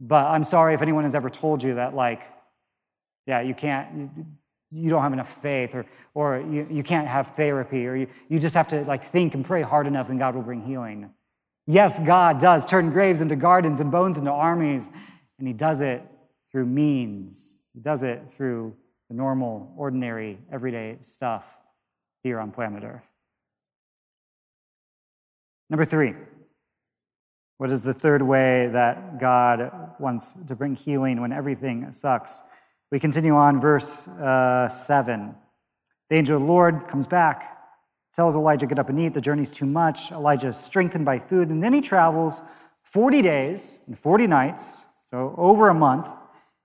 But 0.00 0.26
I'm 0.26 0.44
sorry 0.44 0.74
if 0.74 0.82
anyone 0.82 1.04
has 1.04 1.14
ever 1.14 1.28
told 1.28 1.62
you 1.62 1.74
that, 1.74 1.94
like, 1.94 2.22
yeah, 3.26 3.40
you 3.40 3.54
can't, 3.54 4.10
you 4.70 4.88
don't 4.88 5.02
have 5.02 5.12
enough 5.12 5.42
faith 5.42 5.74
or, 5.74 5.84
or 6.14 6.40
you, 6.50 6.66
you 6.70 6.82
can't 6.82 7.08
have 7.08 7.34
therapy 7.36 7.86
or 7.86 7.96
you, 7.96 8.06
you 8.28 8.38
just 8.38 8.54
have 8.54 8.68
to 8.68 8.82
like 8.84 9.04
think 9.04 9.34
and 9.34 9.44
pray 9.44 9.62
hard 9.62 9.86
enough 9.86 10.08
and 10.08 10.18
god 10.18 10.34
will 10.34 10.42
bring 10.42 10.62
healing 10.62 11.10
yes 11.68 12.00
god 12.00 12.40
does 12.40 12.66
turn 12.66 12.90
graves 12.90 13.20
into 13.20 13.36
gardens 13.36 13.78
and 13.78 13.92
bones 13.92 14.18
into 14.18 14.32
armies 14.32 14.90
and 15.38 15.46
he 15.46 15.54
does 15.54 15.80
it 15.80 16.02
through 16.50 16.66
means. 16.66 17.62
He 17.74 17.80
does 17.80 18.02
it 18.02 18.22
through 18.36 18.74
the 19.08 19.14
normal 19.14 19.72
ordinary 19.76 20.38
everyday 20.50 20.96
stuff 21.00 21.44
here 22.24 22.40
on 22.40 22.50
planet 22.50 22.82
earth. 22.82 23.08
Number 25.70 25.84
three 25.84 26.14
what 27.58 27.72
is 27.72 27.82
the 27.82 27.92
third 27.92 28.22
way 28.22 28.68
that 28.68 29.18
god 29.20 29.92
wants 29.98 30.36
to 30.46 30.54
bring 30.54 30.76
healing 30.76 31.20
when 31.20 31.32
everything 31.32 31.90
sucks? 31.92 32.44
We 32.92 33.00
continue 33.00 33.34
on, 33.34 33.60
verse 33.60 34.06
uh, 34.06 34.68
7. 34.68 35.34
The 36.08 36.16
angel 36.16 36.36
of 36.36 36.42
the 36.42 36.48
Lord 36.48 36.86
comes 36.86 37.08
back, 37.08 37.57
tells 38.18 38.34
Elijah, 38.34 38.66
Get 38.66 38.80
up 38.80 38.88
and 38.88 38.98
eat. 38.98 39.14
The 39.14 39.20
journey's 39.20 39.52
too 39.52 39.64
much. 39.64 40.10
Elijah 40.10 40.48
is 40.48 40.56
strengthened 40.56 41.04
by 41.04 41.20
food, 41.20 41.50
and 41.50 41.62
then 41.62 41.72
he 41.72 41.80
travels 41.80 42.42
40 42.82 43.22
days 43.22 43.80
and 43.86 43.96
40 43.96 44.26
nights, 44.26 44.86
so 45.04 45.36
over 45.38 45.68
a 45.68 45.74
month, 45.74 46.08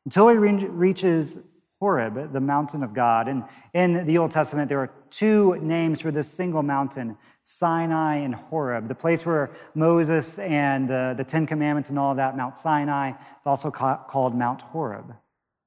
until 0.04 0.30
he 0.30 0.36
re- 0.36 0.66
reaches 0.66 1.44
Horeb, 1.80 2.34
the 2.34 2.40
mountain 2.40 2.82
of 2.82 2.96
God. 2.96 3.28
And 3.28 3.44
in 3.76 4.08
the 4.08 4.18
Old 4.18 4.32
Testament, 4.32 4.68
there 4.68 4.80
are 4.80 4.92
two 5.12 5.60
names 5.62 6.02
for 6.02 6.10
this 6.10 6.28
single 6.28 6.64
mountain 6.64 7.18
Sinai 7.44 8.16
and 8.16 8.34
Horeb, 8.34 8.88
the 8.88 8.96
place 8.96 9.24
where 9.24 9.52
Moses 9.76 10.40
and 10.40 10.90
the 10.90 11.24
Ten 11.28 11.46
Commandments 11.46 11.92
and 11.92 12.00
all 12.00 12.10
of 12.10 12.18
that, 12.18 12.36
Mount 12.36 12.58
Sinai, 12.58 13.10
is 13.12 13.46
also 13.46 13.70
ca- 13.70 14.04
called 14.06 14.34
Mount 14.34 14.64
Horeb. 14.64 15.14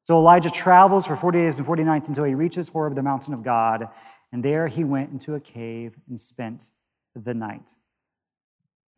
So 0.06 0.18
Elijah 0.18 0.50
travels 0.50 1.04
for 1.04 1.16
40 1.16 1.38
days 1.38 1.58
and 1.58 1.66
40 1.66 1.82
nights 1.82 2.08
until 2.08 2.22
he 2.22 2.34
reaches 2.34 2.68
Horeb, 2.68 2.94
the 2.94 3.02
mountain 3.02 3.34
of 3.34 3.42
God, 3.42 3.88
and 4.36 4.44
there 4.44 4.68
he 4.68 4.84
went 4.84 5.10
into 5.10 5.34
a 5.34 5.40
cave 5.40 5.96
and 6.10 6.20
spent 6.20 6.72
the 7.14 7.32
night. 7.32 7.70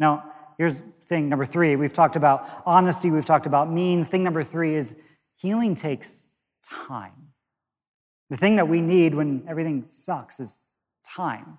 Now, 0.01 0.33
here's 0.59 0.83
thing 1.05 1.29
number 1.29 1.47
three. 1.47 1.77
We've 1.77 1.93
talked 1.93 2.17
about 2.17 2.65
honesty, 2.67 3.13
we've 3.13 3.25
talked 3.25 3.47
about 3.47 3.71
means. 3.71 4.09
Thing 4.09 4.25
number 4.25 4.43
three 4.43 4.75
is 4.75 4.97
healing 5.37 5.77
takes 5.77 6.29
time. 6.69 7.29
The 8.31 8.37
thing 8.37 8.57
that 8.57 8.67
we 8.67 8.81
need 8.81 9.15
when 9.15 9.45
everything 9.49 9.87
sucks 9.87 10.41
is 10.41 10.59
time. 11.07 11.59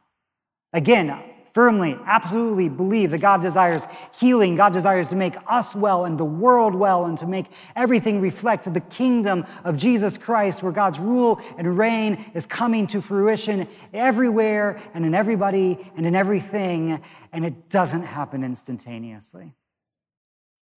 Again, 0.74 1.18
firmly, 1.60 2.00
absolutely 2.06 2.70
believe 2.70 3.12
that 3.12 3.18
God 3.18 3.42
desires 3.42 3.86
healing. 4.18 4.56
God 4.56 4.72
desires 4.72 5.10
to 5.10 5.18
make 5.18 5.36
us 5.46 5.76
well 5.76 6.06
and 6.06 6.18
the 6.18 6.24
world 6.24 6.74
well 6.74 7.04
and 7.04 7.18
to 7.18 7.26
make 7.26 7.48
everything 7.76 8.22
reflect 8.22 8.74
the 8.74 8.80
kingdom 8.80 9.44
of 9.66 9.76
Jesus 9.76 10.18
Christ, 10.18 10.64
where 10.64 10.72
God's 10.72 11.00
rule 11.00 11.42
and 11.58 11.78
reign 11.78 12.32
is 12.34 12.46
coming 12.46 12.88
to 12.88 13.02
fruition 13.02 13.68
everywhere 13.94 14.82
and 14.94 15.06
in 15.06 15.14
everybody 15.14 15.92
and 15.98 16.08
in 16.08 16.16
everything. 16.16 17.04
And 17.34 17.44
it 17.44 17.68
doesn't 17.68 18.04
happen 18.04 18.46
instantaneously. 18.46 19.52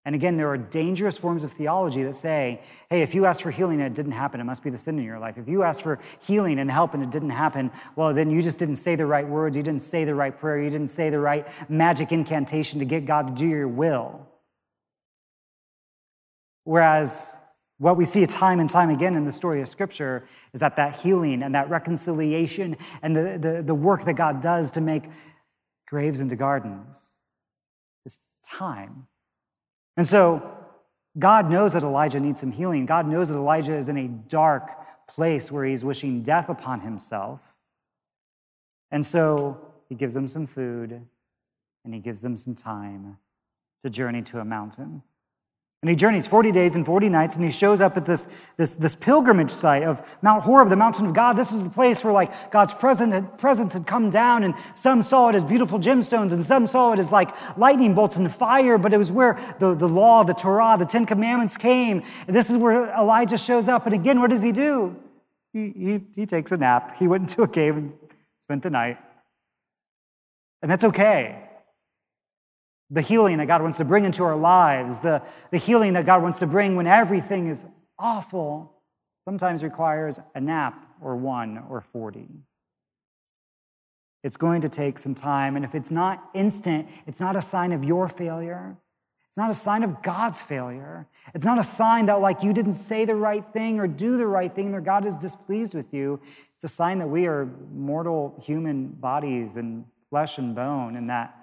And 0.04 0.16
again, 0.16 0.36
there 0.36 0.48
are 0.48 0.56
dangerous 0.56 1.16
forms 1.16 1.44
of 1.44 1.52
theology 1.52 2.02
that 2.02 2.16
say, 2.16 2.60
hey, 2.90 3.02
if 3.02 3.14
you 3.14 3.24
asked 3.24 3.42
for 3.42 3.52
healing 3.52 3.80
and 3.80 3.86
it 3.86 3.94
didn't 3.94 4.12
happen, 4.12 4.40
it 4.40 4.44
must 4.44 4.64
be 4.64 4.70
the 4.70 4.78
sin 4.78 4.98
in 4.98 5.04
your 5.04 5.20
life. 5.20 5.38
If 5.38 5.48
you 5.48 5.62
asked 5.62 5.82
for 5.82 6.00
healing 6.26 6.58
and 6.58 6.68
help 6.68 6.94
and 6.94 7.04
it 7.04 7.10
didn't 7.10 7.30
happen, 7.30 7.70
well, 7.94 8.12
then 8.12 8.28
you 8.28 8.42
just 8.42 8.58
didn't 8.58 8.76
say 8.76 8.96
the 8.96 9.06
right 9.06 9.26
words, 9.26 9.56
you 9.56 9.62
didn't 9.62 9.82
say 9.82 10.04
the 10.04 10.14
right 10.14 10.36
prayer, 10.36 10.60
you 10.60 10.70
didn't 10.70 10.90
say 10.90 11.08
the 11.08 11.20
right 11.20 11.46
magic 11.70 12.10
incantation 12.10 12.80
to 12.80 12.84
get 12.84 13.06
God 13.06 13.28
to 13.28 13.32
do 13.32 13.46
your 13.46 13.68
will. 13.68 14.26
Whereas 16.64 17.36
what 17.78 17.96
we 17.96 18.04
see 18.04 18.26
time 18.26 18.58
and 18.58 18.68
time 18.68 18.90
again 18.90 19.14
in 19.14 19.24
the 19.24 19.32
story 19.32 19.62
of 19.62 19.68
Scripture 19.68 20.24
is 20.52 20.60
that 20.60 20.74
that 20.76 20.96
healing 20.96 21.44
and 21.44 21.54
that 21.54 21.70
reconciliation 21.70 22.76
and 23.02 23.14
the, 23.14 23.38
the, 23.40 23.62
the 23.62 23.74
work 23.74 24.04
that 24.06 24.14
God 24.14 24.40
does 24.40 24.72
to 24.72 24.80
make 24.80 25.04
graves 25.86 26.20
into 26.20 26.34
gardens 26.34 27.18
is 28.04 28.18
time 28.44 29.06
and 29.96 30.06
so 30.06 30.52
God 31.18 31.50
knows 31.50 31.74
that 31.74 31.82
Elijah 31.82 32.20
needs 32.20 32.40
some 32.40 32.52
healing. 32.52 32.86
God 32.86 33.06
knows 33.06 33.28
that 33.28 33.36
Elijah 33.36 33.76
is 33.76 33.88
in 33.88 33.98
a 33.98 34.08
dark 34.08 34.70
place 35.08 35.52
where 35.52 35.64
he's 35.64 35.84
wishing 35.84 36.22
death 36.22 36.48
upon 36.48 36.80
himself. 36.80 37.40
And 38.90 39.04
so 39.04 39.72
he 39.88 39.94
gives 39.94 40.14
them 40.14 40.28
some 40.28 40.46
food 40.46 41.06
and 41.84 41.94
he 41.94 42.00
gives 42.00 42.22
them 42.22 42.36
some 42.36 42.54
time 42.54 43.18
to 43.82 43.90
journey 43.90 44.22
to 44.22 44.38
a 44.38 44.44
mountain. 44.44 45.02
And 45.82 45.90
he 45.90 45.96
journeys 45.96 46.28
40 46.28 46.52
days 46.52 46.76
and 46.76 46.86
40 46.86 47.08
nights, 47.08 47.34
and 47.34 47.44
he 47.44 47.50
shows 47.50 47.80
up 47.80 47.96
at 47.96 48.06
this, 48.06 48.28
this, 48.56 48.76
this 48.76 48.94
pilgrimage 48.94 49.50
site 49.50 49.82
of 49.82 50.00
Mount 50.22 50.44
Horeb, 50.44 50.68
the 50.68 50.76
mountain 50.76 51.06
of 51.06 51.12
God. 51.12 51.32
This 51.32 51.50
was 51.50 51.64
the 51.64 51.70
place 51.70 52.04
where 52.04 52.12
like 52.12 52.52
God's 52.52 52.72
presence 52.72 53.12
had, 53.12 53.36
presence 53.36 53.72
had 53.72 53.84
come 53.84 54.08
down, 54.08 54.44
and 54.44 54.54
some 54.76 55.02
saw 55.02 55.28
it 55.30 55.34
as 55.34 55.42
beautiful 55.42 55.80
gemstones, 55.80 56.30
and 56.30 56.46
some 56.46 56.68
saw 56.68 56.92
it 56.92 57.00
as 57.00 57.10
like 57.10 57.34
lightning 57.58 57.96
bolts 57.96 58.14
and 58.14 58.32
fire, 58.32 58.78
but 58.78 58.94
it 58.94 58.96
was 58.96 59.10
where 59.10 59.40
the, 59.58 59.74
the 59.74 59.88
law, 59.88 60.22
the 60.22 60.34
Torah, 60.34 60.76
the 60.78 60.84
Ten 60.84 61.04
Commandments 61.04 61.56
came. 61.56 62.04
And 62.28 62.36
this 62.36 62.48
is 62.48 62.56
where 62.56 62.88
Elijah 62.96 63.36
shows 63.36 63.66
up. 63.66 63.84
And 63.84 63.92
again, 63.92 64.20
what 64.20 64.30
does 64.30 64.44
he 64.44 64.52
do? 64.52 64.94
He, 65.52 65.72
he, 65.76 66.00
he 66.14 66.26
takes 66.26 66.52
a 66.52 66.56
nap. 66.56 66.94
He 67.00 67.08
went 67.08 67.22
into 67.22 67.42
a 67.42 67.48
cave 67.48 67.76
and 67.76 67.92
spent 68.38 68.62
the 68.62 68.70
night. 68.70 68.98
And 70.62 70.70
that's 70.70 70.84
okay 70.84 71.48
the 72.92 73.00
healing 73.00 73.38
that 73.38 73.46
God 73.46 73.62
wants 73.62 73.78
to 73.78 73.84
bring 73.84 74.04
into 74.04 74.22
our 74.22 74.36
lives, 74.36 75.00
the, 75.00 75.22
the 75.50 75.56
healing 75.56 75.94
that 75.94 76.04
God 76.04 76.22
wants 76.22 76.38
to 76.40 76.46
bring 76.46 76.76
when 76.76 76.86
everything 76.86 77.48
is 77.48 77.64
awful, 77.98 78.74
sometimes 79.24 79.62
requires 79.62 80.20
a 80.34 80.40
nap 80.40 80.86
or 81.00 81.16
one 81.16 81.64
or 81.70 81.80
40. 81.80 82.28
It's 84.22 84.36
going 84.36 84.60
to 84.60 84.68
take 84.68 84.98
some 84.98 85.14
time, 85.14 85.56
and 85.56 85.64
if 85.64 85.74
it's 85.74 85.90
not 85.90 86.22
instant, 86.34 86.86
it's 87.06 87.18
not 87.18 87.34
a 87.34 87.42
sign 87.42 87.72
of 87.72 87.82
your 87.82 88.08
failure. 88.08 88.76
It's 89.26 89.38
not 89.38 89.50
a 89.50 89.54
sign 89.54 89.82
of 89.82 90.02
God's 90.02 90.42
failure. 90.42 91.06
It's 91.34 91.46
not 91.46 91.58
a 91.58 91.64
sign 91.64 92.06
that, 92.06 92.20
like, 92.20 92.42
you 92.42 92.52
didn't 92.52 92.74
say 92.74 93.06
the 93.06 93.14
right 93.14 93.44
thing 93.54 93.80
or 93.80 93.86
do 93.86 94.18
the 94.18 94.26
right 94.26 94.54
thing, 94.54 94.74
or 94.74 94.82
God 94.82 95.06
is 95.06 95.16
displeased 95.16 95.74
with 95.74 95.94
you. 95.94 96.20
It's 96.56 96.64
a 96.64 96.68
sign 96.68 96.98
that 96.98 97.08
we 97.08 97.26
are 97.26 97.48
mortal 97.72 98.38
human 98.44 98.88
bodies 98.88 99.56
and 99.56 99.86
flesh 100.10 100.36
and 100.36 100.54
bone, 100.54 100.96
and 100.96 101.08
that 101.08 101.34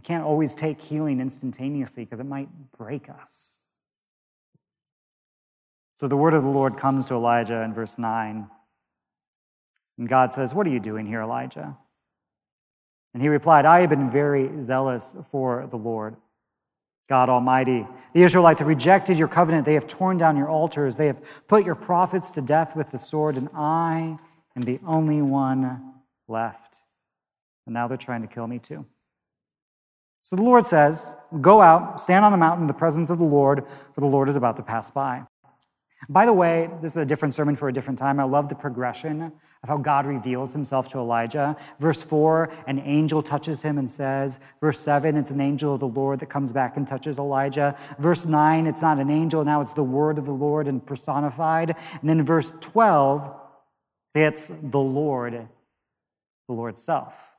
we 0.00 0.02
can't 0.02 0.24
always 0.24 0.54
take 0.54 0.80
healing 0.80 1.20
instantaneously 1.20 2.06
because 2.06 2.20
it 2.20 2.26
might 2.26 2.48
break 2.78 3.10
us. 3.10 3.58
So 5.94 6.08
the 6.08 6.16
word 6.16 6.32
of 6.32 6.42
the 6.42 6.48
Lord 6.48 6.78
comes 6.78 7.04
to 7.08 7.14
Elijah 7.14 7.60
in 7.60 7.74
verse 7.74 7.98
9. 7.98 8.48
And 9.98 10.08
God 10.08 10.32
says, 10.32 10.54
What 10.54 10.66
are 10.66 10.70
you 10.70 10.80
doing 10.80 11.04
here, 11.04 11.20
Elijah? 11.20 11.76
And 13.12 13.22
he 13.22 13.28
replied, 13.28 13.66
I 13.66 13.82
have 13.82 13.90
been 13.90 14.10
very 14.10 14.62
zealous 14.62 15.14
for 15.22 15.66
the 15.70 15.76
Lord, 15.76 16.16
God 17.06 17.28
Almighty. 17.28 17.86
The 18.14 18.22
Israelites 18.22 18.60
have 18.60 18.68
rejected 18.68 19.18
your 19.18 19.28
covenant. 19.28 19.66
They 19.66 19.74
have 19.74 19.86
torn 19.86 20.16
down 20.16 20.34
your 20.38 20.48
altars. 20.48 20.96
They 20.96 21.08
have 21.08 21.46
put 21.46 21.66
your 21.66 21.74
prophets 21.74 22.30
to 22.30 22.40
death 22.40 22.74
with 22.74 22.90
the 22.90 22.98
sword, 22.98 23.36
and 23.36 23.50
I 23.54 24.16
am 24.56 24.62
the 24.62 24.80
only 24.86 25.20
one 25.20 25.92
left. 26.26 26.78
And 27.66 27.74
now 27.74 27.86
they're 27.86 27.98
trying 27.98 28.22
to 28.22 28.28
kill 28.28 28.46
me 28.46 28.58
too. 28.58 28.86
So 30.22 30.36
the 30.36 30.42
Lord 30.42 30.66
says, 30.66 31.14
Go 31.40 31.62
out, 31.62 32.00
stand 32.00 32.24
on 32.24 32.32
the 32.32 32.38
mountain 32.38 32.64
in 32.64 32.66
the 32.66 32.74
presence 32.74 33.08
of 33.08 33.18
the 33.18 33.24
Lord, 33.24 33.64
for 33.94 34.00
the 34.00 34.06
Lord 34.06 34.28
is 34.28 34.36
about 34.36 34.56
to 34.56 34.62
pass 34.62 34.90
by. 34.90 35.24
By 36.08 36.24
the 36.24 36.32
way, 36.32 36.70
this 36.80 36.92
is 36.92 36.96
a 36.96 37.04
different 37.04 37.34
sermon 37.34 37.56
for 37.56 37.68
a 37.68 37.72
different 37.72 37.98
time. 37.98 38.18
I 38.18 38.24
love 38.24 38.48
the 38.48 38.54
progression 38.54 39.22
of 39.22 39.68
how 39.68 39.76
God 39.76 40.06
reveals 40.06 40.52
himself 40.52 40.88
to 40.88 40.98
Elijah. 40.98 41.56
Verse 41.78 42.02
4, 42.02 42.50
an 42.66 42.78
angel 42.80 43.22
touches 43.22 43.62
him 43.62 43.76
and 43.76 43.90
says. 43.90 44.40
Verse 44.60 44.80
7, 44.80 45.16
it's 45.16 45.30
an 45.30 45.40
angel 45.40 45.74
of 45.74 45.80
the 45.80 45.86
Lord 45.86 46.20
that 46.20 46.30
comes 46.30 46.52
back 46.52 46.76
and 46.76 46.88
touches 46.88 47.18
Elijah. 47.18 47.76
Verse 47.98 48.24
9, 48.24 48.66
it's 48.66 48.80
not 48.80 48.98
an 48.98 49.10
angel, 49.10 49.44
now 49.44 49.60
it's 49.60 49.74
the 49.74 49.84
word 49.84 50.16
of 50.16 50.24
the 50.24 50.32
Lord 50.32 50.66
and 50.66 50.84
personified. 50.84 51.76
And 52.00 52.08
then 52.08 52.24
verse 52.24 52.54
12, 52.60 53.32
it's 54.14 54.50
the 54.62 54.80
Lord, 54.80 55.48
the 56.48 56.54
Lord's 56.54 56.82
self. 56.82 57.29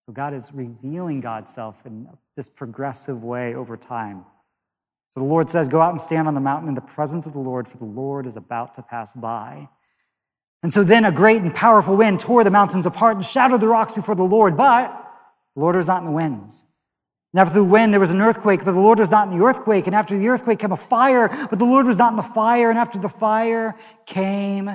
So 0.00 0.12
God 0.12 0.34
is 0.34 0.50
revealing 0.52 1.20
God's 1.20 1.52
self 1.52 1.84
in 1.84 2.08
this 2.36 2.48
progressive 2.48 3.22
way 3.22 3.54
over 3.54 3.76
time. 3.76 4.24
So 5.10 5.20
the 5.20 5.26
Lord 5.26 5.50
says, 5.50 5.68
Go 5.68 5.82
out 5.82 5.90
and 5.90 6.00
stand 6.00 6.26
on 6.26 6.34
the 6.34 6.40
mountain 6.40 6.68
in 6.68 6.74
the 6.74 6.80
presence 6.80 7.26
of 7.26 7.32
the 7.32 7.38
Lord, 7.38 7.68
for 7.68 7.76
the 7.76 7.84
Lord 7.84 8.26
is 8.26 8.36
about 8.36 8.74
to 8.74 8.82
pass 8.82 9.12
by. 9.12 9.68
And 10.62 10.72
so 10.72 10.84
then 10.84 11.04
a 11.04 11.12
great 11.12 11.42
and 11.42 11.54
powerful 11.54 11.96
wind 11.96 12.20
tore 12.20 12.44
the 12.44 12.50
mountains 12.50 12.86
apart 12.86 13.16
and 13.16 13.24
shattered 13.24 13.60
the 13.60 13.68
rocks 13.68 13.94
before 13.94 14.14
the 14.14 14.22
Lord, 14.22 14.56
but 14.56 14.90
the 15.54 15.60
Lord 15.60 15.76
was 15.76 15.86
not 15.86 16.00
in 16.00 16.06
the 16.06 16.12
wind. 16.12 16.52
And 17.32 17.40
after 17.40 17.54
the 17.54 17.64
wind, 17.64 17.92
there 17.92 18.00
was 18.00 18.10
an 18.10 18.20
earthquake, 18.20 18.64
but 18.64 18.72
the 18.72 18.80
Lord 18.80 18.98
was 18.98 19.10
not 19.10 19.30
in 19.30 19.38
the 19.38 19.44
earthquake. 19.44 19.86
And 19.86 19.94
after 19.94 20.18
the 20.18 20.28
earthquake 20.28 20.58
came 20.58 20.72
a 20.72 20.76
fire, 20.76 21.28
but 21.48 21.58
the 21.58 21.64
Lord 21.64 21.86
was 21.86 21.96
not 21.96 22.12
in 22.12 22.16
the 22.16 22.22
fire. 22.22 22.70
And 22.70 22.78
after 22.78 22.98
the 22.98 23.08
fire 23.08 23.76
came 24.04 24.68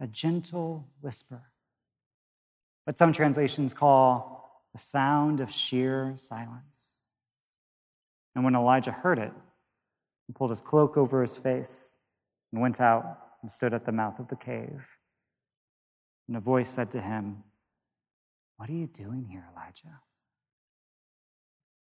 a 0.00 0.06
gentle 0.08 0.88
whisper. 1.00 1.42
What 2.84 2.98
some 2.98 3.12
translations 3.12 3.72
call 3.72 4.31
the 4.72 4.78
sound 4.78 5.40
of 5.40 5.50
sheer 5.50 6.14
silence. 6.16 6.96
And 8.34 8.44
when 8.44 8.54
Elijah 8.54 8.92
heard 8.92 9.18
it, 9.18 9.32
he 10.26 10.32
pulled 10.32 10.50
his 10.50 10.60
cloak 10.60 10.96
over 10.96 11.20
his 11.20 11.36
face 11.36 11.98
and 12.52 12.62
went 12.62 12.80
out 12.80 13.18
and 13.42 13.50
stood 13.50 13.74
at 13.74 13.84
the 13.84 13.92
mouth 13.92 14.18
of 14.18 14.28
the 14.28 14.36
cave. 14.36 14.86
And 16.28 16.36
a 16.36 16.40
voice 16.40 16.68
said 16.68 16.90
to 16.92 17.00
him, 17.00 17.42
What 18.56 18.70
are 18.70 18.74
you 18.74 18.86
doing 18.86 19.26
here, 19.30 19.44
Elijah? 19.52 20.00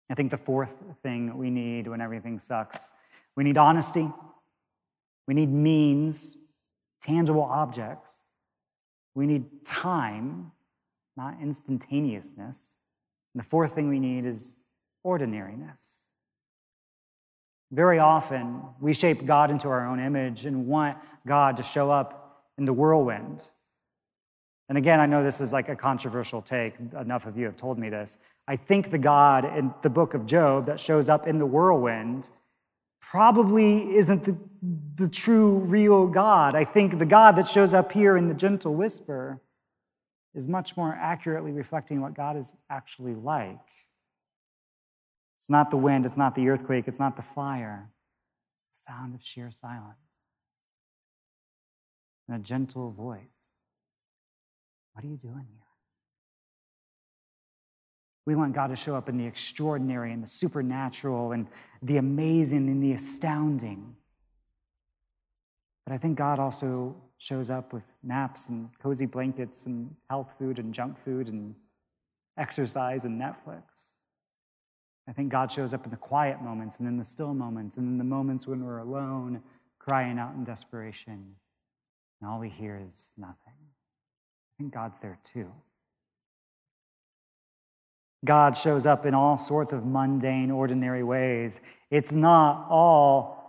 I 0.09 0.15
think 0.15 0.31
the 0.31 0.37
fourth 0.37 0.75
thing 1.03 1.37
we 1.37 1.49
need 1.49 1.87
when 1.87 2.01
everything 2.01 2.39
sucks 2.39 2.91
we 3.35 3.43
need 3.43 3.57
honesty, 3.57 4.09
we 5.27 5.33
need 5.33 5.49
means, 5.49 6.37
tangible 7.01 7.43
objects, 7.43 8.27
we 9.15 9.25
need 9.25 9.65
time, 9.65 10.51
not 11.15 11.35
instantaneousness. 11.41 12.77
And 13.33 13.43
the 13.43 13.47
fourth 13.47 13.73
thing 13.73 13.89
we 13.89 13.99
need 13.99 14.25
is 14.25 14.55
ordinariness. 15.03 15.99
Very 17.71 17.99
often, 17.99 18.61
we 18.81 18.93
shape 18.93 19.25
God 19.25 19.49
into 19.49 19.69
our 19.69 19.87
own 19.87 19.99
image 19.99 20.45
and 20.45 20.67
want 20.67 20.97
God 21.25 21.57
to 21.57 21.63
show 21.63 21.89
up 21.89 22.45
in 22.57 22.65
the 22.65 22.73
whirlwind. 22.73 23.47
And 24.67 24.77
again, 24.77 24.99
I 24.99 25.05
know 25.05 25.23
this 25.23 25.41
is 25.41 25.53
like 25.53 25.69
a 25.69 25.75
controversial 25.75 26.41
take. 26.41 26.75
Enough 26.99 27.25
of 27.25 27.37
you 27.37 27.45
have 27.45 27.55
told 27.57 27.79
me 27.79 27.89
this. 27.89 28.17
I 28.47 28.57
think 28.57 28.91
the 28.91 28.97
God 28.97 29.45
in 29.45 29.73
the 29.83 29.89
book 29.89 30.13
of 30.13 30.25
Job 30.25 30.65
that 30.65 30.79
shows 30.79 31.07
up 31.07 31.27
in 31.27 31.39
the 31.39 31.45
whirlwind 31.45 32.29
probably 33.01 33.95
isn't 33.95 34.25
the, 34.25 34.37
the 34.95 35.07
true, 35.07 35.59
real 35.59 36.07
God. 36.07 36.55
I 36.55 36.65
think 36.65 36.99
the 36.99 37.05
God 37.05 37.35
that 37.37 37.47
shows 37.47 37.73
up 37.73 37.91
here 37.91 38.15
in 38.17 38.27
the 38.27 38.33
gentle 38.33 38.75
whisper 38.75 39.41
is 40.33 40.47
much 40.47 40.77
more 40.77 40.93
accurately 40.93 41.51
reflecting 41.51 42.01
what 42.01 42.13
God 42.13 42.37
is 42.37 42.55
actually 42.69 43.15
like. 43.15 43.57
It's 45.37 45.49
not 45.49 45.71
the 45.71 45.77
wind, 45.77 46.05
it's 46.05 46.17
not 46.17 46.35
the 46.35 46.47
earthquake, 46.49 46.87
it's 46.87 46.99
not 46.99 47.15
the 47.15 47.21
fire, 47.21 47.89
it's 48.53 48.63
the 48.63 48.91
sound 48.91 49.15
of 49.15 49.23
sheer 49.23 49.49
silence 49.49 50.31
and 52.31 52.39
a 52.39 52.43
gentle 52.43 52.91
voice. 52.91 53.59
What 54.93 55.03
are 55.03 55.07
you 55.07 55.17
doing 55.17 55.47
here? 55.49 55.65
We 58.25 58.35
want 58.35 58.53
God 58.53 58.67
to 58.67 58.75
show 58.75 58.95
up 58.95 59.09
in 59.09 59.17
the 59.17 59.25
extraordinary 59.25 60.13
and 60.13 60.21
the 60.23 60.27
supernatural 60.27 61.31
and 61.31 61.47
the 61.81 61.97
amazing 61.97 62.67
and 62.67 62.81
the 62.81 62.93
astounding. 62.93 63.95
But 65.85 65.93
I 65.93 65.97
think 65.97 66.17
God 66.17 66.39
also 66.39 66.95
shows 67.21 67.51
up 67.51 67.71
with 67.71 67.83
naps 68.01 68.49
and 68.49 68.67
cozy 68.81 69.05
blankets 69.05 69.67
and 69.67 69.95
health 70.09 70.33
food 70.39 70.57
and 70.57 70.73
junk 70.73 70.97
food 71.05 71.27
and 71.27 71.53
exercise 72.35 73.05
and 73.05 73.21
Netflix. 73.21 73.91
I 75.07 75.13
think 75.13 75.31
God 75.31 75.51
shows 75.51 75.71
up 75.71 75.85
in 75.85 75.91
the 75.91 75.97
quiet 75.97 76.41
moments 76.41 76.79
and 76.79 76.87
in 76.87 76.97
the 76.97 77.03
still 77.03 77.35
moments 77.35 77.77
and 77.77 77.87
in 77.87 77.99
the 77.99 78.03
moments 78.03 78.47
when 78.47 78.65
we're 78.65 78.79
alone, 78.79 79.43
crying 79.77 80.17
out 80.17 80.33
in 80.33 80.43
desperation, 80.43 81.35
and 82.19 82.29
all 82.29 82.39
we 82.39 82.49
hear 82.49 82.81
is 82.83 83.13
nothing. 83.15 83.53
I 83.53 84.51
think 84.57 84.73
God's 84.73 84.97
there 84.97 85.19
too. 85.23 85.51
God 88.25 88.57
shows 88.57 88.87
up 88.87 89.05
in 89.05 89.13
all 89.13 89.37
sorts 89.37 89.73
of 89.73 89.85
mundane, 89.85 90.49
ordinary 90.49 91.03
ways. 91.03 91.61
It's 91.91 92.13
not 92.13 92.65
all 92.67 93.40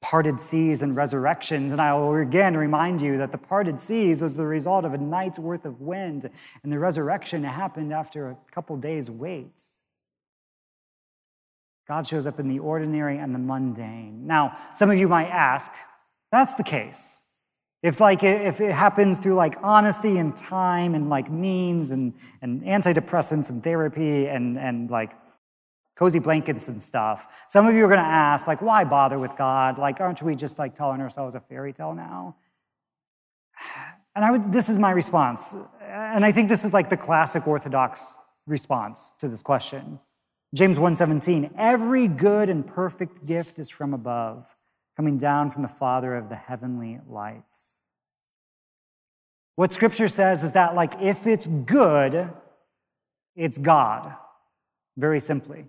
parted 0.00 0.40
seas 0.40 0.82
and 0.82 0.94
resurrections. 0.94 1.72
And 1.72 1.80
I 1.80 1.94
will 1.94 2.14
again 2.14 2.56
remind 2.56 3.02
you 3.02 3.18
that 3.18 3.32
the 3.32 3.38
parted 3.38 3.80
seas 3.80 4.22
was 4.22 4.36
the 4.36 4.46
result 4.46 4.84
of 4.84 4.94
a 4.94 4.98
night's 4.98 5.38
worth 5.38 5.64
of 5.64 5.80
wind, 5.80 6.30
and 6.62 6.72
the 6.72 6.78
resurrection 6.78 7.44
happened 7.44 7.92
after 7.92 8.30
a 8.30 8.36
couple 8.52 8.76
days' 8.76 9.10
wait. 9.10 9.66
God 11.88 12.06
shows 12.06 12.26
up 12.26 12.38
in 12.38 12.48
the 12.48 12.58
ordinary 12.58 13.18
and 13.18 13.34
the 13.34 13.38
mundane. 13.38 14.26
Now, 14.26 14.56
some 14.74 14.90
of 14.90 14.98
you 14.98 15.08
might 15.08 15.28
ask, 15.28 15.72
that's 16.30 16.54
the 16.54 16.62
case. 16.62 17.22
If 17.82 18.00
like 18.00 18.22
if 18.24 18.60
it 18.60 18.72
happens 18.72 19.18
through 19.18 19.36
like 19.36 19.56
honesty 19.62 20.18
and 20.18 20.36
time 20.36 20.94
and 20.94 21.08
like 21.08 21.30
means 21.30 21.92
and, 21.92 22.12
and 22.42 22.62
antidepressants 22.62 23.50
and 23.50 23.62
therapy 23.62 24.26
and, 24.26 24.58
and 24.58 24.90
like 24.90 25.12
cozy 25.98 26.20
blankets 26.20 26.68
and 26.68 26.80
stuff. 26.80 27.26
Some 27.48 27.66
of 27.66 27.74
you 27.74 27.84
are 27.84 27.88
going 27.88 27.98
to 27.98 28.06
ask, 28.06 28.46
like, 28.46 28.62
why 28.62 28.84
bother 28.84 29.18
with 29.18 29.32
God? 29.36 29.78
Like, 29.78 30.00
aren't 30.00 30.22
we 30.22 30.36
just 30.36 30.56
like 30.56 30.76
telling 30.76 31.00
ourselves 31.00 31.34
a 31.34 31.40
fairy 31.40 31.72
tale 31.72 31.94
now? 31.94 32.36
And 34.16 34.24
I 34.24 34.32
would, 34.32 34.52
this 34.52 34.68
is 34.68 34.80
my 34.80 34.90
response. 34.90 35.56
And 35.80 36.24
I 36.24 36.32
think 36.32 36.48
this 36.48 36.64
is 36.64 36.74
like 36.74 36.90
the 36.90 36.96
classic 36.96 37.46
Orthodox 37.46 38.18
response 38.48 39.12
to 39.20 39.28
this 39.28 39.42
question. 39.42 40.00
James 40.52 40.76
1:17, 40.76 41.52
every 41.56 42.08
good 42.08 42.48
and 42.48 42.66
perfect 42.66 43.26
gift 43.26 43.60
is 43.60 43.70
from 43.70 43.94
above, 43.94 44.56
coming 44.96 45.18
down 45.18 45.52
from 45.52 45.62
the 45.62 45.68
Father 45.68 46.16
of 46.16 46.30
the 46.30 46.34
heavenly 46.34 46.98
lights. 47.08 47.78
What 49.54 49.72
scripture 49.72 50.08
says 50.08 50.42
is 50.42 50.50
that 50.52 50.74
like 50.74 50.94
if 51.00 51.24
it's 51.28 51.46
good, 51.46 52.30
it's 53.36 53.58
God. 53.58 54.16
Very 54.96 55.20
simply. 55.20 55.66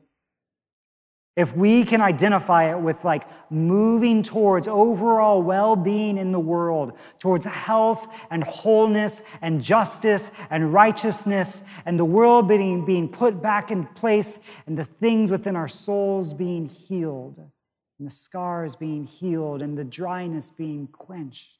If 1.36 1.56
we 1.56 1.86
can 1.86 2.02
identify 2.02 2.72
it 2.76 2.80
with 2.80 3.06
like 3.06 3.26
moving 3.50 4.24
towards 4.24 4.68
overall 4.68 5.42
well 5.42 5.76
being 5.76 6.18
in 6.18 6.32
the 6.32 6.40
world, 6.40 6.94
towards 7.18 7.46
health 7.46 8.08
and 8.30 8.44
wholeness 8.44 9.22
and 9.42 9.62
justice 9.62 10.32
and 10.50 10.74
righteousness, 10.74 11.64
and 11.86 11.98
the 11.98 12.06
world 12.06 12.48
being, 12.48 12.84
being 12.84 13.08
put 13.08 13.42
back 13.42 13.72
in 13.72 13.86
place, 13.86 14.40
and 14.66 14.78
the 14.78 14.86
things 14.86 15.32
within 15.32 15.56
our 15.56 15.68
souls 15.68 16.34
being 16.34 16.68
healed, 16.68 17.38
and 17.38 18.08
the 18.08 18.14
scars 18.14 18.76
being 18.76 19.06
healed, 19.06 19.62
and 19.62 19.78
the 19.78 19.84
dryness 19.86 20.52
being 20.52 20.88
quenched, 20.88 21.58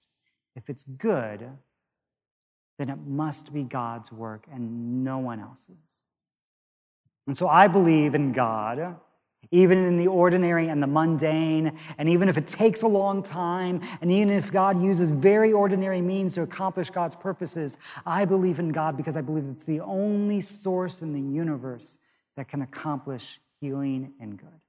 if 0.56 0.70
it's 0.70 0.84
good, 0.84 1.48
then 2.80 2.90
it 2.90 2.98
must 3.06 3.54
be 3.54 3.64
God's 3.64 4.12
work 4.12 4.46
and 4.52 5.04
no 5.04 5.20
one 5.20 5.40
else's. 5.40 6.06
And 7.28 7.38
so 7.38 7.48
I 7.48 7.68
believe 7.68 8.16
in 8.16 8.32
God 8.32 8.98
even 9.52 9.80
in 9.86 9.98
the 9.98 10.08
ordinary 10.08 10.68
and 10.68 10.82
the 10.82 10.88
mundane, 10.88 11.78
and 11.98 12.08
even 12.08 12.30
if 12.30 12.38
it 12.38 12.46
takes 12.46 12.84
a 12.84 12.88
long 12.88 13.24
time, 13.24 13.82
and 14.02 14.12
even 14.12 14.30
if 14.30 14.52
God 14.52 14.82
uses 14.82 15.10
very 15.12 15.52
ordinary 15.52 16.02
means 16.02 16.34
to 16.36 16.44
accomplish 16.44 16.92
God's 16.92 17.16
purposes, 17.16 17.78
I 18.06 18.26
believe 18.26 18.60
in 18.60 18.70
God 18.70 18.96
because 18.96 19.18
I 19.18 19.22
believe 19.22 19.46
it's 19.50 19.64
the 19.64 19.80
only 19.80 20.40
source 20.42 21.02
in 21.02 21.14
the 21.14 21.22
universe 21.22 21.98
that 22.38 22.48
can 22.48 22.62
accomplish 22.62 23.40
healing 23.60 24.14
and 24.20 24.38
good. 24.38 24.62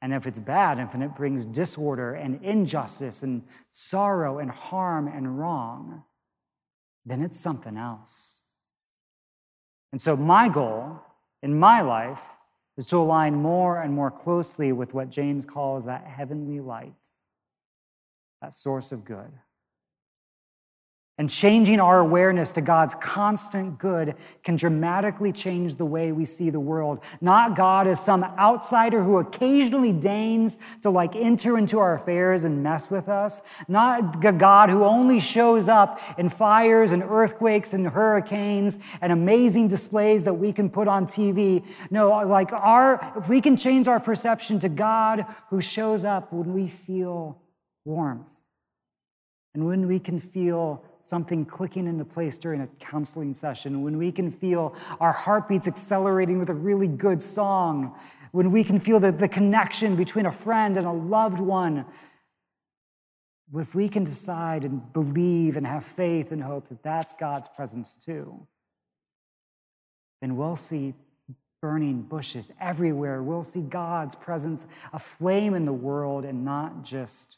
And 0.00 0.12
if 0.12 0.26
it's 0.26 0.40
bad, 0.40 0.80
if 0.80 0.94
it 0.94 1.14
brings 1.14 1.46
disorder 1.46 2.14
and 2.14 2.42
injustice 2.42 3.22
and 3.22 3.42
sorrow 3.70 4.38
and 4.38 4.50
harm 4.50 5.06
and 5.06 5.38
wrong, 5.38 6.02
then 7.06 7.22
it's 7.22 7.38
something 7.38 7.76
else. 7.76 8.40
And 9.92 10.00
so, 10.00 10.16
my 10.16 10.48
goal 10.48 10.98
in 11.42 11.56
my 11.58 11.82
life 11.82 12.20
is 12.76 12.86
to 12.86 12.96
align 12.96 13.34
more 13.34 13.80
and 13.80 13.92
more 13.94 14.10
closely 14.10 14.72
with 14.72 14.94
what 14.94 15.10
James 15.10 15.44
calls 15.44 15.84
that 15.84 16.04
heavenly 16.06 16.60
light, 16.60 16.94
that 18.40 18.54
source 18.54 18.92
of 18.92 19.04
good. 19.04 19.30
And 21.22 21.30
changing 21.30 21.78
our 21.78 22.00
awareness 22.00 22.50
to 22.50 22.60
God's 22.60 22.96
constant 22.96 23.78
good 23.78 24.16
can 24.42 24.56
dramatically 24.56 25.30
change 25.30 25.76
the 25.76 25.84
way 25.84 26.10
we 26.10 26.24
see 26.24 26.50
the 26.50 26.58
world. 26.58 26.98
Not 27.20 27.54
God 27.54 27.86
as 27.86 28.04
some 28.04 28.24
outsider 28.24 29.04
who 29.04 29.18
occasionally 29.18 29.92
deigns 29.92 30.58
to 30.82 30.90
like 30.90 31.14
enter 31.14 31.56
into 31.56 31.78
our 31.78 31.94
affairs 31.94 32.42
and 32.42 32.64
mess 32.64 32.90
with 32.90 33.08
us. 33.08 33.40
Not 33.68 34.26
a 34.26 34.32
God 34.32 34.68
who 34.68 34.82
only 34.82 35.20
shows 35.20 35.68
up 35.68 36.00
in 36.18 36.28
fires 36.28 36.90
and 36.90 37.04
earthquakes 37.04 37.72
and 37.72 37.86
hurricanes 37.86 38.80
and 39.00 39.12
amazing 39.12 39.68
displays 39.68 40.24
that 40.24 40.34
we 40.34 40.52
can 40.52 40.70
put 40.70 40.88
on 40.88 41.06
TV. 41.06 41.64
No, 41.88 42.08
like 42.26 42.52
our, 42.52 43.12
if 43.16 43.28
we 43.28 43.40
can 43.40 43.56
change 43.56 43.86
our 43.86 44.00
perception 44.00 44.58
to 44.58 44.68
God 44.68 45.24
who 45.50 45.60
shows 45.60 46.04
up 46.04 46.32
when 46.32 46.52
we 46.52 46.66
feel 46.66 47.40
warmth 47.84 48.41
and 49.54 49.66
when 49.66 49.86
we 49.86 49.98
can 49.98 50.18
feel 50.18 50.82
something 51.00 51.44
clicking 51.44 51.86
into 51.86 52.04
place 52.04 52.38
during 52.38 52.62
a 52.62 52.66
counseling 52.78 53.34
session, 53.34 53.82
when 53.82 53.98
we 53.98 54.10
can 54.10 54.30
feel 54.30 54.74
our 54.98 55.12
heartbeats 55.12 55.68
accelerating 55.68 56.38
with 56.38 56.48
a 56.48 56.54
really 56.54 56.88
good 56.88 57.22
song, 57.22 57.94
when 58.30 58.50
we 58.50 58.64
can 58.64 58.80
feel 58.80 58.98
the, 58.98 59.12
the 59.12 59.28
connection 59.28 59.94
between 59.94 60.24
a 60.24 60.32
friend 60.32 60.78
and 60.78 60.86
a 60.86 60.92
loved 60.92 61.38
one, 61.38 61.84
if 63.54 63.74
we 63.74 63.88
can 63.90 64.04
decide 64.04 64.64
and 64.64 64.90
believe 64.94 65.58
and 65.58 65.66
have 65.66 65.84
faith 65.84 66.32
and 66.32 66.42
hope 66.42 66.68
that 66.70 66.82
that's 66.82 67.12
God's 67.12 67.48
presence 67.54 67.94
too, 67.94 68.46
then 70.22 70.36
we'll 70.36 70.56
see 70.56 70.94
burning 71.60 72.00
bushes 72.02 72.50
everywhere. 72.58 73.22
We'll 73.22 73.42
see 73.42 73.60
God's 73.60 74.14
presence 74.14 74.66
aflame 74.94 75.54
in 75.54 75.66
the 75.66 75.72
world 75.72 76.24
and 76.24 76.42
not 76.42 76.82
just 76.82 77.36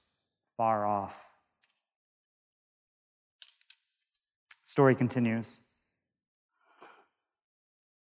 far 0.56 0.86
off. 0.86 1.18
Story 4.64 4.94
continues. 4.94 5.60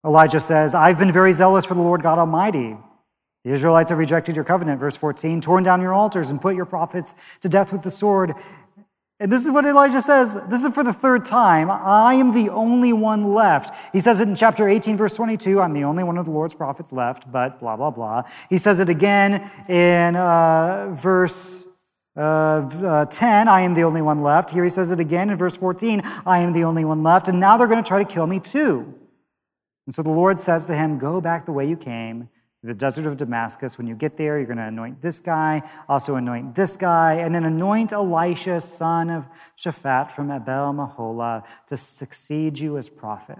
Elijah 0.04 0.40
says, 0.40 0.74
I've 0.74 0.98
been 0.98 1.12
very 1.12 1.32
zealous 1.32 1.66
for 1.66 1.74
the 1.74 1.82
Lord 1.82 2.02
God 2.02 2.18
Almighty. 2.18 2.76
The 3.44 3.50
Israelites 3.50 3.88
have 3.88 3.98
rejected 3.98 4.36
your 4.36 4.44
covenant, 4.44 4.78
verse 4.78 4.96
14, 4.96 5.40
torn 5.40 5.64
down 5.64 5.80
your 5.80 5.94
altars 5.94 6.30
and 6.30 6.40
put 6.40 6.54
your 6.54 6.66
prophets 6.66 7.14
to 7.40 7.48
death 7.48 7.72
with 7.72 7.82
the 7.82 7.90
sword. 7.90 8.34
And 9.18 9.30
this 9.32 9.44
is 9.44 9.50
what 9.50 9.64
Elijah 9.64 10.00
says. 10.00 10.36
This 10.48 10.62
is 10.62 10.72
for 10.74 10.84
the 10.84 10.92
third 10.92 11.24
time. 11.24 11.70
I 11.70 12.14
am 12.14 12.32
the 12.32 12.50
only 12.50 12.92
one 12.92 13.34
left. 13.34 13.92
He 13.92 14.00
says 14.00 14.20
it 14.20 14.28
in 14.28 14.34
chapter 14.34 14.68
18, 14.68 14.96
verse 14.96 15.14
22. 15.14 15.60
I'm 15.60 15.72
the 15.72 15.84
only 15.84 16.04
one 16.04 16.18
of 16.18 16.26
the 16.26 16.30
Lord's 16.30 16.54
prophets 16.54 16.92
left, 16.92 17.30
but 17.30 17.60
blah, 17.60 17.76
blah, 17.76 17.90
blah. 17.90 18.22
He 18.50 18.58
says 18.58 18.80
it 18.80 18.88
again 18.88 19.50
in 19.68 20.16
uh, 20.16 20.90
verse 20.92 21.66
uh, 22.20 22.68
uh, 22.84 23.04
10, 23.06 23.48
I 23.48 23.62
am 23.62 23.72
the 23.72 23.82
only 23.82 24.02
one 24.02 24.22
left. 24.22 24.50
Here 24.50 24.62
he 24.62 24.68
says 24.68 24.90
it 24.90 25.00
again 25.00 25.30
in 25.30 25.38
verse 25.38 25.56
14, 25.56 26.02
I 26.26 26.40
am 26.40 26.52
the 26.52 26.64
only 26.64 26.84
one 26.84 27.02
left. 27.02 27.28
And 27.28 27.40
now 27.40 27.56
they're 27.56 27.66
going 27.66 27.82
to 27.82 27.88
try 27.88 28.02
to 28.02 28.08
kill 28.08 28.26
me 28.26 28.40
too. 28.40 28.94
And 29.86 29.94
so 29.94 30.02
the 30.02 30.10
Lord 30.10 30.38
says 30.38 30.66
to 30.66 30.74
him, 30.74 30.98
Go 30.98 31.20
back 31.20 31.46
the 31.46 31.52
way 31.52 31.66
you 31.66 31.76
came, 31.76 32.28
the 32.62 32.74
desert 32.74 33.06
of 33.06 33.16
Damascus. 33.16 33.78
When 33.78 33.86
you 33.86 33.94
get 33.94 34.18
there, 34.18 34.36
you're 34.36 34.46
going 34.46 34.58
to 34.58 34.66
anoint 34.66 35.00
this 35.00 35.18
guy, 35.18 35.62
also 35.88 36.16
anoint 36.16 36.54
this 36.54 36.76
guy, 36.76 37.14
and 37.14 37.34
then 37.34 37.44
anoint 37.44 37.92
Elisha, 37.92 38.60
son 38.60 39.08
of 39.08 39.24
Shaphat 39.58 40.12
from 40.12 40.30
Abel 40.30 40.74
Meholah, 40.74 41.44
to 41.68 41.76
succeed 41.76 42.58
you 42.58 42.76
as 42.76 42.90
prophet. 42.90 43.38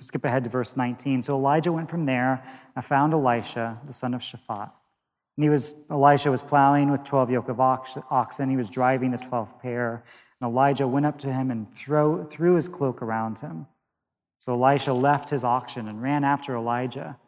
Skip 0.00 0.24
ahead 0.24 0.44
to 0.44 0.50
verse 0.50 0.76
19. 0.76 1.22
So 1.22 1.36
Elijah 1.36 1.72
went 1.72 1.88
from 1.88 2.06
there 2.06 2.44
and 2.74 2.84
found 2.84 3.12
Elisha, 3.14 3.80
the 3.86 3.92
son 3.92 4.14
of 4.14 4.20
Shaphat. 4.20 4.72
And 5.36 5.44
he 5.44 5.50
was, 5.50 5.74
Elisha 5.90 6.30
was 6.30 6.42
plowing 6.42 6.90
with 6.90 7.04
12 7.04 7.30
yoke 7.30 7.48
of 7.48 7.60
oxen. 7.60 8.50
He 8.50 8.56
was 8.56 8.70
driving 8.70 9.10
the 9.10 9.18
12th 9.18 9.60
pair. 9.60 10.04
And 10.40 10.50
Elijah 10.50 10.86
went 10.86 11.06
up 11.06 11.18
to 11.18 11.32
him 11.32 11.50
and 11.50 11.74
throw, 11.76 12.24
threw 12.24 12.54
his 12.54 12.68
cloak 12.68 13.02
around 13.02 13.40
him. 13.40 13.66
So 14.38 14.52
Elisha 14.52 14.92
left 14.92 15.30
his 15.30 15.42
oxen 15.42 15.88
and 15.88 16.02
ran 16.02 16.22
after 16.22 16.54
Elijah. 16.54 17.18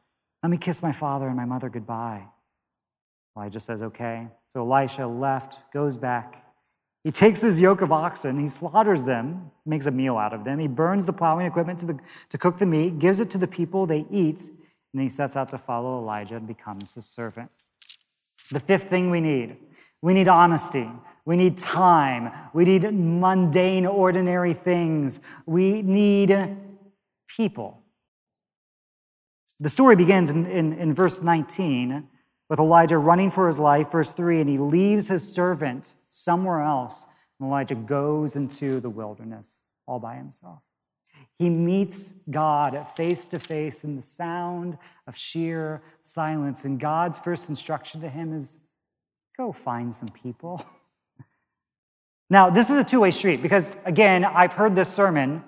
Let 0.42 0.50
me 0.50 0.58
kiss 0.58 0.82
my 0.82 0.92
father 0.92 1.26
and 1.26 1.36
my 1.36 1.44
mother 1.44 1.68
goodbye. 1.68 2.24
Elijah 3.36 3.60
says, 3.60 3.82
okay. 3.82 4.28
So 4.48 4.60
Elisha 4.60 5.06
left, 5.06 5.58
goes 5.72 5.98
back. 5.98 6.44
He 7.04 7.12
takes 7.12 7.40
his 7.40 7.60
yoke 7.60 7.82
of 7.82 7.92
oxen, 7.92 8.40
he 8.40 8.48
slaughters 8.48 9.04
them, 9.04 9.52
makes 9.64 9.86
a 9.86 9.92
meal 9.92 10.16
out 10.16 10.32
of 10.32 10.44
them. 10.44 10.58
He 10.58 10.66
burns 10.66 11.06
the 11.06 11.12
plowing 11.12 11.46
equipment 11.46 11.78
to, 11.80 11.86
the, 11.86 11.98
to 12.30 12.38
cook 12.38 12.58
the 12.58 12.66
meat, 12.66 12.98
gives 12.98 13.20
it 13.20 13.30
to 13.30 13.38
the 13.38 13.46
people, 13.46 13.86
they 13.86 14.06
eat, 14.10 14.40
and 14.92 15.00
he 15.00 15.08
sets 15.08 15.36
out 15.36 15.50
to 15.50 15.58
follow 15.58 15.98
Elijah 15.98 16.36
and 16.36 16.48
becomes 16.48 16.94
his 16.94 17.06
servant. 17.06 17.50
The 18.50 18.60
fifth 18.60 18.88
thing 18.88 19.10
we 19.10 19.20
need 19.20 19.56
we 20.02 20.14
need 20.14 20.28
honesty. 20.28 20.88
We 21.24 21.36
need 21.36 21.58
time. 21.58 22.30
We 22.52 22.64
need 22.64 22.82
mundane, 22.92 23.84
ordinary 23.86 24.54
things. 24.54 25.18
We 25.46 25.82
need 25.82 26.56
people. 27.36 27.82
The 29.58 29.68
story 29.68 29.96
begins 29.96 30.30
in, 30.30 30.46
in, 30.46 30.74
in, 30.74 30.94
verse 30.94 31.22
19 31.22 32.06
with 32.48 32.60
Elijah 32.60 32.98
running 32.98 33.30
for 33.30 33.48
his 33.48 33.58
life. 33.58 33.90
Verse 33.90 34.12
3 34.12 34.42
and 34.42 34.50
he 34.50 34.58
leaves 34.58 35.08
his 35.08 35.26
servant 35.26 35.94
somewhere 36.10 36.60
else. 36.60 37.06
And 37.40 37.48
Elijah 37.48 37.74
goes 37.74 38.36
into 38.36 38.78
the 38.80 38.90
wilderness 38.90 39.64
all 39.86 39.98
by 39.98 40.14
himself. 40.14 40.60
He 41.38 41.50
meets 41.50 42.14
God 42.30 42.86
face 42.96 43.26
to 43.26 43.38
face 43.38 43.84
in 43.84 43.96
the 43.96 44.02
sound 44.02 44.78
of 45.06 45.16
sheer 45.16 45.82
silence. 46.02 46.64
And 46.64 46.80
God's 46.80 47.18
first 47.18 47.48
instruction 47.48 48.00
to 48.00 48.08
him 48.08 48.38
is 48.38 48.58
go 49.36 49.52
find 49.52 49.94
some 49.94 50.08
people. 50.08 50.64
Now, 52.28 52.50
this 52.50 52.70
is 52.70 52.76
a 52.76 52.84
two 52.84 53.00
way 53.00 53.12
street 53.12 53.40
because, 53.40 53.76
again, 53.84 54.24
I've 54.24 54.52
heard 54.52 54.74
this 54.74 54.92
sermon. 54.92 55.44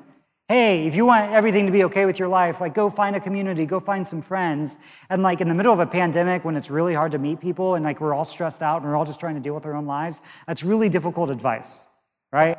Hey, 0.46 0.87
if 0.87 0.94
you 0.94 1.05
want 1.05 1.33
everything 1.33 1.66
to 1.66 1.72
be 1.72 1.85
okay 1.85 2.07
with 2.07 2.18
your 2.18 2.29
life, 2.29 2.61
like 2.61 2.72
go 2.72 2.88
find 2.88 3.16
a 3.16 3.20
community, 3.20 3.66
go 3.66 3.81
find 3.81 4.07
some 4.07 4.22
friends. 4.22 4.79
And 5.11 5.22
like 5.22 5.40
in 5.40 5.48
the 5.48 5.55
middle 5.55 5.72
of 5.72 5.81
a 5.81 5.87
pandemic 5.87 6.44
when 6.44 6.57
it's 6.57 6.70
really 6.70 6.94
hard 6.94 7.12
to 7.12 7.18
meet 7.18 7.40
people 7.40 7.74
and 7.74 7.85
like 7.85 8.01
we're 8.01 8.14
all 8.14 8.24
stressed 8.24 8.62
out 8.62 8.81
and 8.81 8.87
we're 8.87 8.96
all 8.96 9.05
just 9.05 9.20
trying 9.20 9.35
to 9.35 9.40
deal 9.40 9.55
with 9.55 9.66
our 9.66 9.74
own 9.74 9.87
lives, 9.87 10.22
that's 10.46 10.62
really 10.62 10.88
difficult 10.88 11.31
advice, 11.31 11.83
right? 12.33 12.59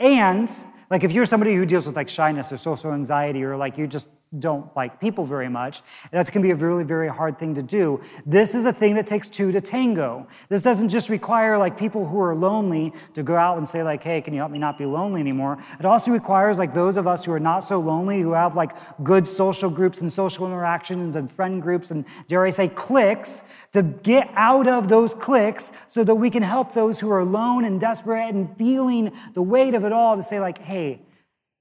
And 0.00 0.50
like 0.90 1.04
if 1.04 1.12
you're 1.12 1.26
somebody 1.26 1.54
who 1.54 1.66
deals 1.66 1.86
with 1.86 1.96
like 1.96 2.08
shyness 2.08 2.52
or 2.52 2.56
social 2.56 2.92
anxiety 2.92 3.42
or 3.42 3.56
like 3.56 3.76
you 3.78 3.86
just 3.86 4.08
don't 4.38 4.74
like 4.76 5.00
people 5.00 5.24
very 5.24 5.48
much, 5.48 5.82
that's 6.10 6.30
going 6.30 6.42
to 6.42 6.46
be 6.46 6.50
a 6.50 6.56
really, 6.56 6.84
very 6.84 7.08
hard 7.08 7.38
thing 7.38 7.54
to 7.54 7.62
do. 7.62 8.00
This 8.24 8.54
is 8.54 8.64
a 8.64 8.72
thing 8.72 8.94
that 8.96 9.06
takes 9.06 9.28
two 9.28 9.52
to 9.52 9.60
tango. 9.60 10.26
This 10.48 10.62
doesn't 10.62 10.88
just 10.88 11.08
require 11.08 11.56
like 11.58 11.78
people 11.78 12.06
who 12.06 12.20
are 12.20 12.34
lonely 12.34 12.92
to 13.14 13.22
go 13.22 13.36
out 13.36 13.58
and 13.58 13.68
say 13.68 13.82
like, 13.82 14.02
hey, 14.02 14.20
can 14.20 14.34
you 14.34 14.40
help 14.40 14.50
me 14.50 14.58
not 14.58 14.78
be 14.78 14.84
lonely 14.84 15.20
anymore? 15.20 15.62
It 15.78 15.86
also 15.86 16.10
requires 16.10 16.58
like 16.58 16.74
those 16.74 16.96
of 16.96 17.06
us 17.06 17.24
who 17.24 17.32
are 17.32 17.40
not 17.40 17.60
so 17.60 17.78
lonely, 17.80 18.20
who 18.20 18.32
have 18.32 18.56
like 18.56 18.72
good 19.02 19.26
social 19.26 19.70
groups 19.70 20.00
and 20.00 20.12
social 20.12 20.46
interactions 20.46 21.16
and 21.16 21.32
friend 21.32 21.62
groups 21.62 21.90
and 21.90 22.04
dare 22.28 22.44
I 22.44 22.50
say 22.50 22.68
cliques, 22.68 23.42
to 23.72 23.82
get 23.82 24.28
out 24.34 24.66
of 24.66 24.88
those 24.88 25.14
cliques 25.14 25.72
so 25.86 26.02
that 26.04 26.14
we 26.14 26.30
can 26.30 26.42
help 26.42 26.72
those 26.72 27.00
who 27.00 27.10
are 27.10 27.20
alone 27.20 27.64
and 27.64 27.80
desperate 27.80 28.34
and 28.34 28.56
feeling 28.56 29.12
the 29.34 29.42
weight 29.42 29.74
of 29.74 29.84
it 29.84 29.92
all 29.92 30.16
to 30.16 30.22
say 30.22 30.40
like, 30.40 30.58
hey, 30.58 31.02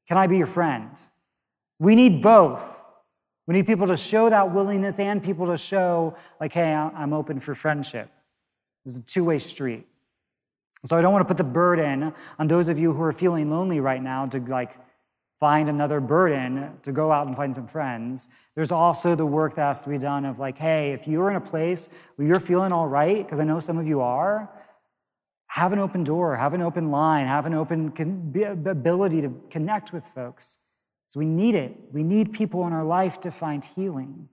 can 0.08 0.18
I 0.18 0.28
be 0.28 0.38
your 0.38 0.48
friend? 0.48 0.90
We 1.80 1.96
need 1.96 2.22
both. 2.22 2.84
We 3.48 3.54
need 3.54 3.68
people 3.68 3.88
to 3.88 3.98
show 3.98 4.30
that 4.30 4.54
willingness 4.54 5.00
and 5.00 5.22
people 5.22 5.48
to 5.48 5.58
show, 5.58 6.16
like, 6.40 6.54
hey, 6.54 6.74
I'm 6.74 7.14
open 7.14 7.40
for 7.40 7.54
friendship. 7.54 8.10
It's 8.86 8.98
a 8.98 9.02
two 9.02 9.24
way 9.24 9.40
street. 9.40 9.86
So 10.86 10.98
I 10.98 11.02
don't 11.02 11.12
want 11.12 11.24
to 11.24 11.28
put 11.28 11.38
the 11.38 11.44
burden 11.44 12.14
on 12.38 12.48
those 12.48 12.68
of 12.68 12.78
you 12.78 12.94
who 12.94 13.02
are 13.02 13.12
feeling 13.12 13.50
lonely 13.50 13.80
right 13.80 14.02
now 14.02 14.28
to 14.28 14.40
like 14.40 14.78
find 15.40 15.68
another 15.68 16.00
burden 16.00 16.72
to 16.84 16.92
go 16.92 17.12
out 17.12 17.28
and 17.28 17.36
find 17.36 17.56
some 17.56 17.68
friends. 17.68 18.30
There's 18.56 18.72
also 18.72 19.16
the 19.16 19.26
work 19.26 19.56
that 19.56 19.64
has 19.64 19.82
to 19.82 19.90
be 19.90 19.98
done 19.98 20.26
of 20.26 20.40
like, 20.40 20.58
hey, 20.58 20.94
if 20.94 21.08
you're 21.08 21.30
in 21.30 21.36
a 21.36 21.42
place 21.42 21.90
where 22.16 22.28
you're 22.28 22.40
feeling 22.40 22.72
all 22.72 22.88
right, 22.88 23.26
because 23.26 23.40
I 23.40 23.44
know 23.44 23.60
some 23.60 23.78
of 23.78 23.88
you 23.88 24.02
are, 24.02 24.50
have 25.48 25.74
an 25.74 25.80
open 25.80 26.04
door, 26.04 26.36
have 26.36 26.54
an 26.54 26.62
open 26.62 26.92
line, 26.92 27.26
have 27.26 27.46
an 27.46 27.54
open 27.54 27.92
ability 28.66 29.22
to 29.22 29.32
connect 29.50 29.92
with 29.92 30.06
folks. 30.14 30.60
So 31.16 31.20
we 31.20 31.28
need 31.28 31.56
it. 31.56 31.74
We 31.94 32.04
need 32.04 32.34
people 32.34 32.68
in 32.68 32.74
our 32.74 32.84
life 32.84 33.22
to 33.22 33.32
find 33.32 33.64
healing. 33.64 34.28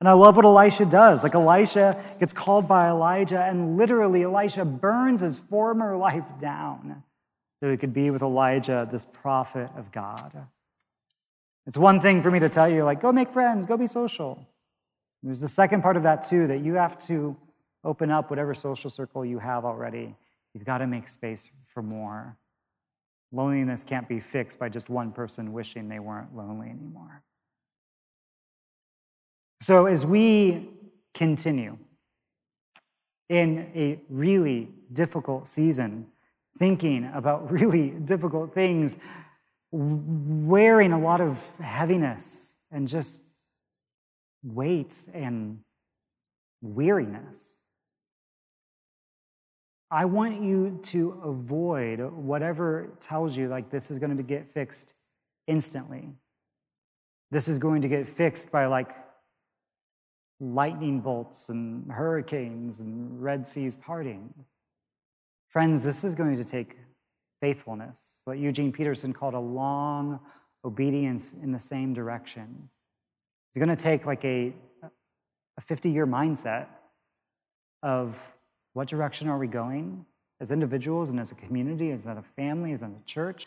And 0.00 0.08
I 0.08 0.14
love 0.14 0.36
what 0.36 0.46
Elisha 0.46 0.86
does. 0.86 1.22
Like 1.22 1.34
Elisha 1.34 2.02
gets 2.18 2.32
called 2.32 2.66
by 2.66 2.88
Elijah, 2.88 3.42
and 3.42 3.76
literally, 3.76 4.22
Elisha 4.22 4.64
burns 4.64 5.20
his 5.20 5.36
former 5.36 5.94
life 5.94 6.24
down 6.40 7.02
so 7.60 7.70
he 7.70 7.76
could 7.76 7.92
be 7.92 8.10
with 8.10 8.22
Elijah, 8.22 8.88
this 8.90 9.04
prophet 9.04 9.68
of 9.76 9.92
God. 9.92 10.32
It's 11.66 11.76
one 11.76 12.00
thing 12.00 12.22
for 12.22 12.30
me 12.30 12.38
to 12.38 12.48
tell 12.48 12.68
you, 12.70 12.84
like, 12.84 13.02
go 13.02 13.12
make 13.12 13.30
friends, 13.30 13.66
go 13.66 13.76
be 13.76 13.86
social. 13.86 14.42
There's 15.22 15.42
the 15.42 15.50
second 15.50 15.82
part 15.82 15.98
of 15.98 16.04
that, 16.04 16.26
too, 16.26 16.46
that 16.46 16.64
you 16.64 16.74
have 16.76 16.98
to 17.08 17.36
open 17.84 18.10
up 18.10 18.30
whatever 18.30 18.54
social 18.54 18.88
circle 18.88 19.22
you 19.22 19.38
have 19.40 19.66
already. 19.66 20.14
You've 20.54 20.64
got 20.64 20.78
to 20.78 20.86
make 20.86 21.08
space 21.08 21.50
for 21.74 21.82
more. 21.82 22.38
Loneliness 23.32 23.84
can't 23.84 24.08
be 24.08 24.20
fixed 24.20 24.58
by 24.58 24.68
just 24.68 24.88
one 24.88 25.12
person 25.12 25.52
wishing 25.52 25.88
they 25.88 25.98
weren't 25.98 26.36
lonely 26.36 26.68
anymore. 26.68 27.22
So, 29.60 29.86
as 29.86 30.06
we 30.06 30.70
continue 31.14 31.78
in 33.28 33.70
a 33.74 33.98
really 34.08 34.68
difficult 34.92 35.48
season, 35.48 36.06
thinking 36.58 37.10
about 37.12 37.50
really 37.50 37.90
difficult 37.90 38.54
things, 38.54 38.96
wearing 39.72 40.92
a 40.92 41.00
lot 41.00 41.20
of 41.20 41.38
heaviness 41.60 42.58
and 42.70 42.86
just 42.86 43.22
weight 44.44 44.94
and 45.12 45.60
weariness, 46.62 47.55
I 49.90 50.04
want 50.04 50.42
you 50.42 50.80
to 50.84 51.20
avoid 51.24 52.00
whatever 52.00 52.90
tells 53.00 53.36
you 53.36 53.48
like 53.48 53.70
this 53.70 53.90
is 53.90 53.98
going 53.98 54.16
to 54.16 54.22
get 54.22 54.48
fixed 54.48 54.94
instantly. 55.46 56.10
This 57.30 57.46
is 57.46 57.58
going 57.58 57.82
to 57.82 57.88
get 57.88 58.08
fixed 58.08 58.50
by 58.50 58.66
like 58.66 58.90
lightning 60.40 61.00
bolts 61.00 61.48
and 61.48 61.90
hurricanes 61.90 62.80
and 62.80 63.22
Red 63.22 63.46
Seas 63.46 63.76
parting. 63.76 64.34
Friends, 65.48 65.84
this 65.84 66.02
is 66.04 66.14
going 66.14 66.36
to 66.36 66.44
take 66.44 66.76
faithfulness, 67.40 68.20
what 68.24 68.38
Eugene 68.38 68.72
Peterson 68.72 69.12
called 69.12 69.34
a 69.34 69.40
long 69.40 70.18
obedience 70.64 71.32
in 71.42 71.52
the 71.52 71.58
same 71.58 71.94
direction. 71.94 72.68
It's 73.50 73.64
going 73.64 73.74
to 73.74 73.82
take 73.82 74.04
like 74.04 74.24
a, 74.24 74.52
a 75.56 75.60
50 75.60 75.90
year 75.90 76.06
mindset 76.06 76.66
of 77.82 78.16
what 78.76 78.88
direction 78.88 79.26
are 79.26 79.38
we 79.38 79.46
going 79.46 80.04
as 80.38 80.52
individuals 80.52 81.08
and 81.08 81.18
as 81.18 81.32
a 81.32 81.34
community, 81.34 81.92
as 81.92 82.04
a 82.04 82.22
family, 82.36 82.72
as 82.72 82.82
a 82.82 82.90
church? 83.06 83.46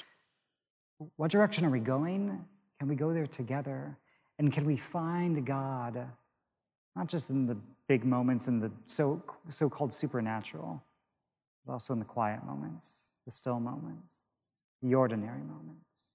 What 1.18 1.30
direction 1.30 1.64
are 1.66 1.70
we 1.70 1.80
going? 1.80 2.44
Can 2.80 2.88
we 2.88 2.96
go 2.96 3.14
there 3.14 3.28
together? 3.28 3.96
And 4.40 4.52
can 4.52 4.66
we 4.66 4.76
find 4.76 5.46
God, 5.46 6.04
not 6.96 7.06
just 7.06 7.30
in 7.30 7.46
the 7.46 7.56
big 7.88 8.06
moments 8.06 8.48
in 8.48 8.60
the 8.60 8.72
so, 8.88 9.22
so-called 9.50 9.94
supernatural, 9.94 10.82
but 11.64 11.74
also 11.74 11.94
in 11.94 12.00
the 12.00 12.06
quiet 12.06 12.44
moments, 12.44 13.04
the 13.28 13.32
still 13.32 13.60
moments, 13.60 14.16
the 14.82 14.96
ordinary 14.96 15.44
moments? 15.44 16.09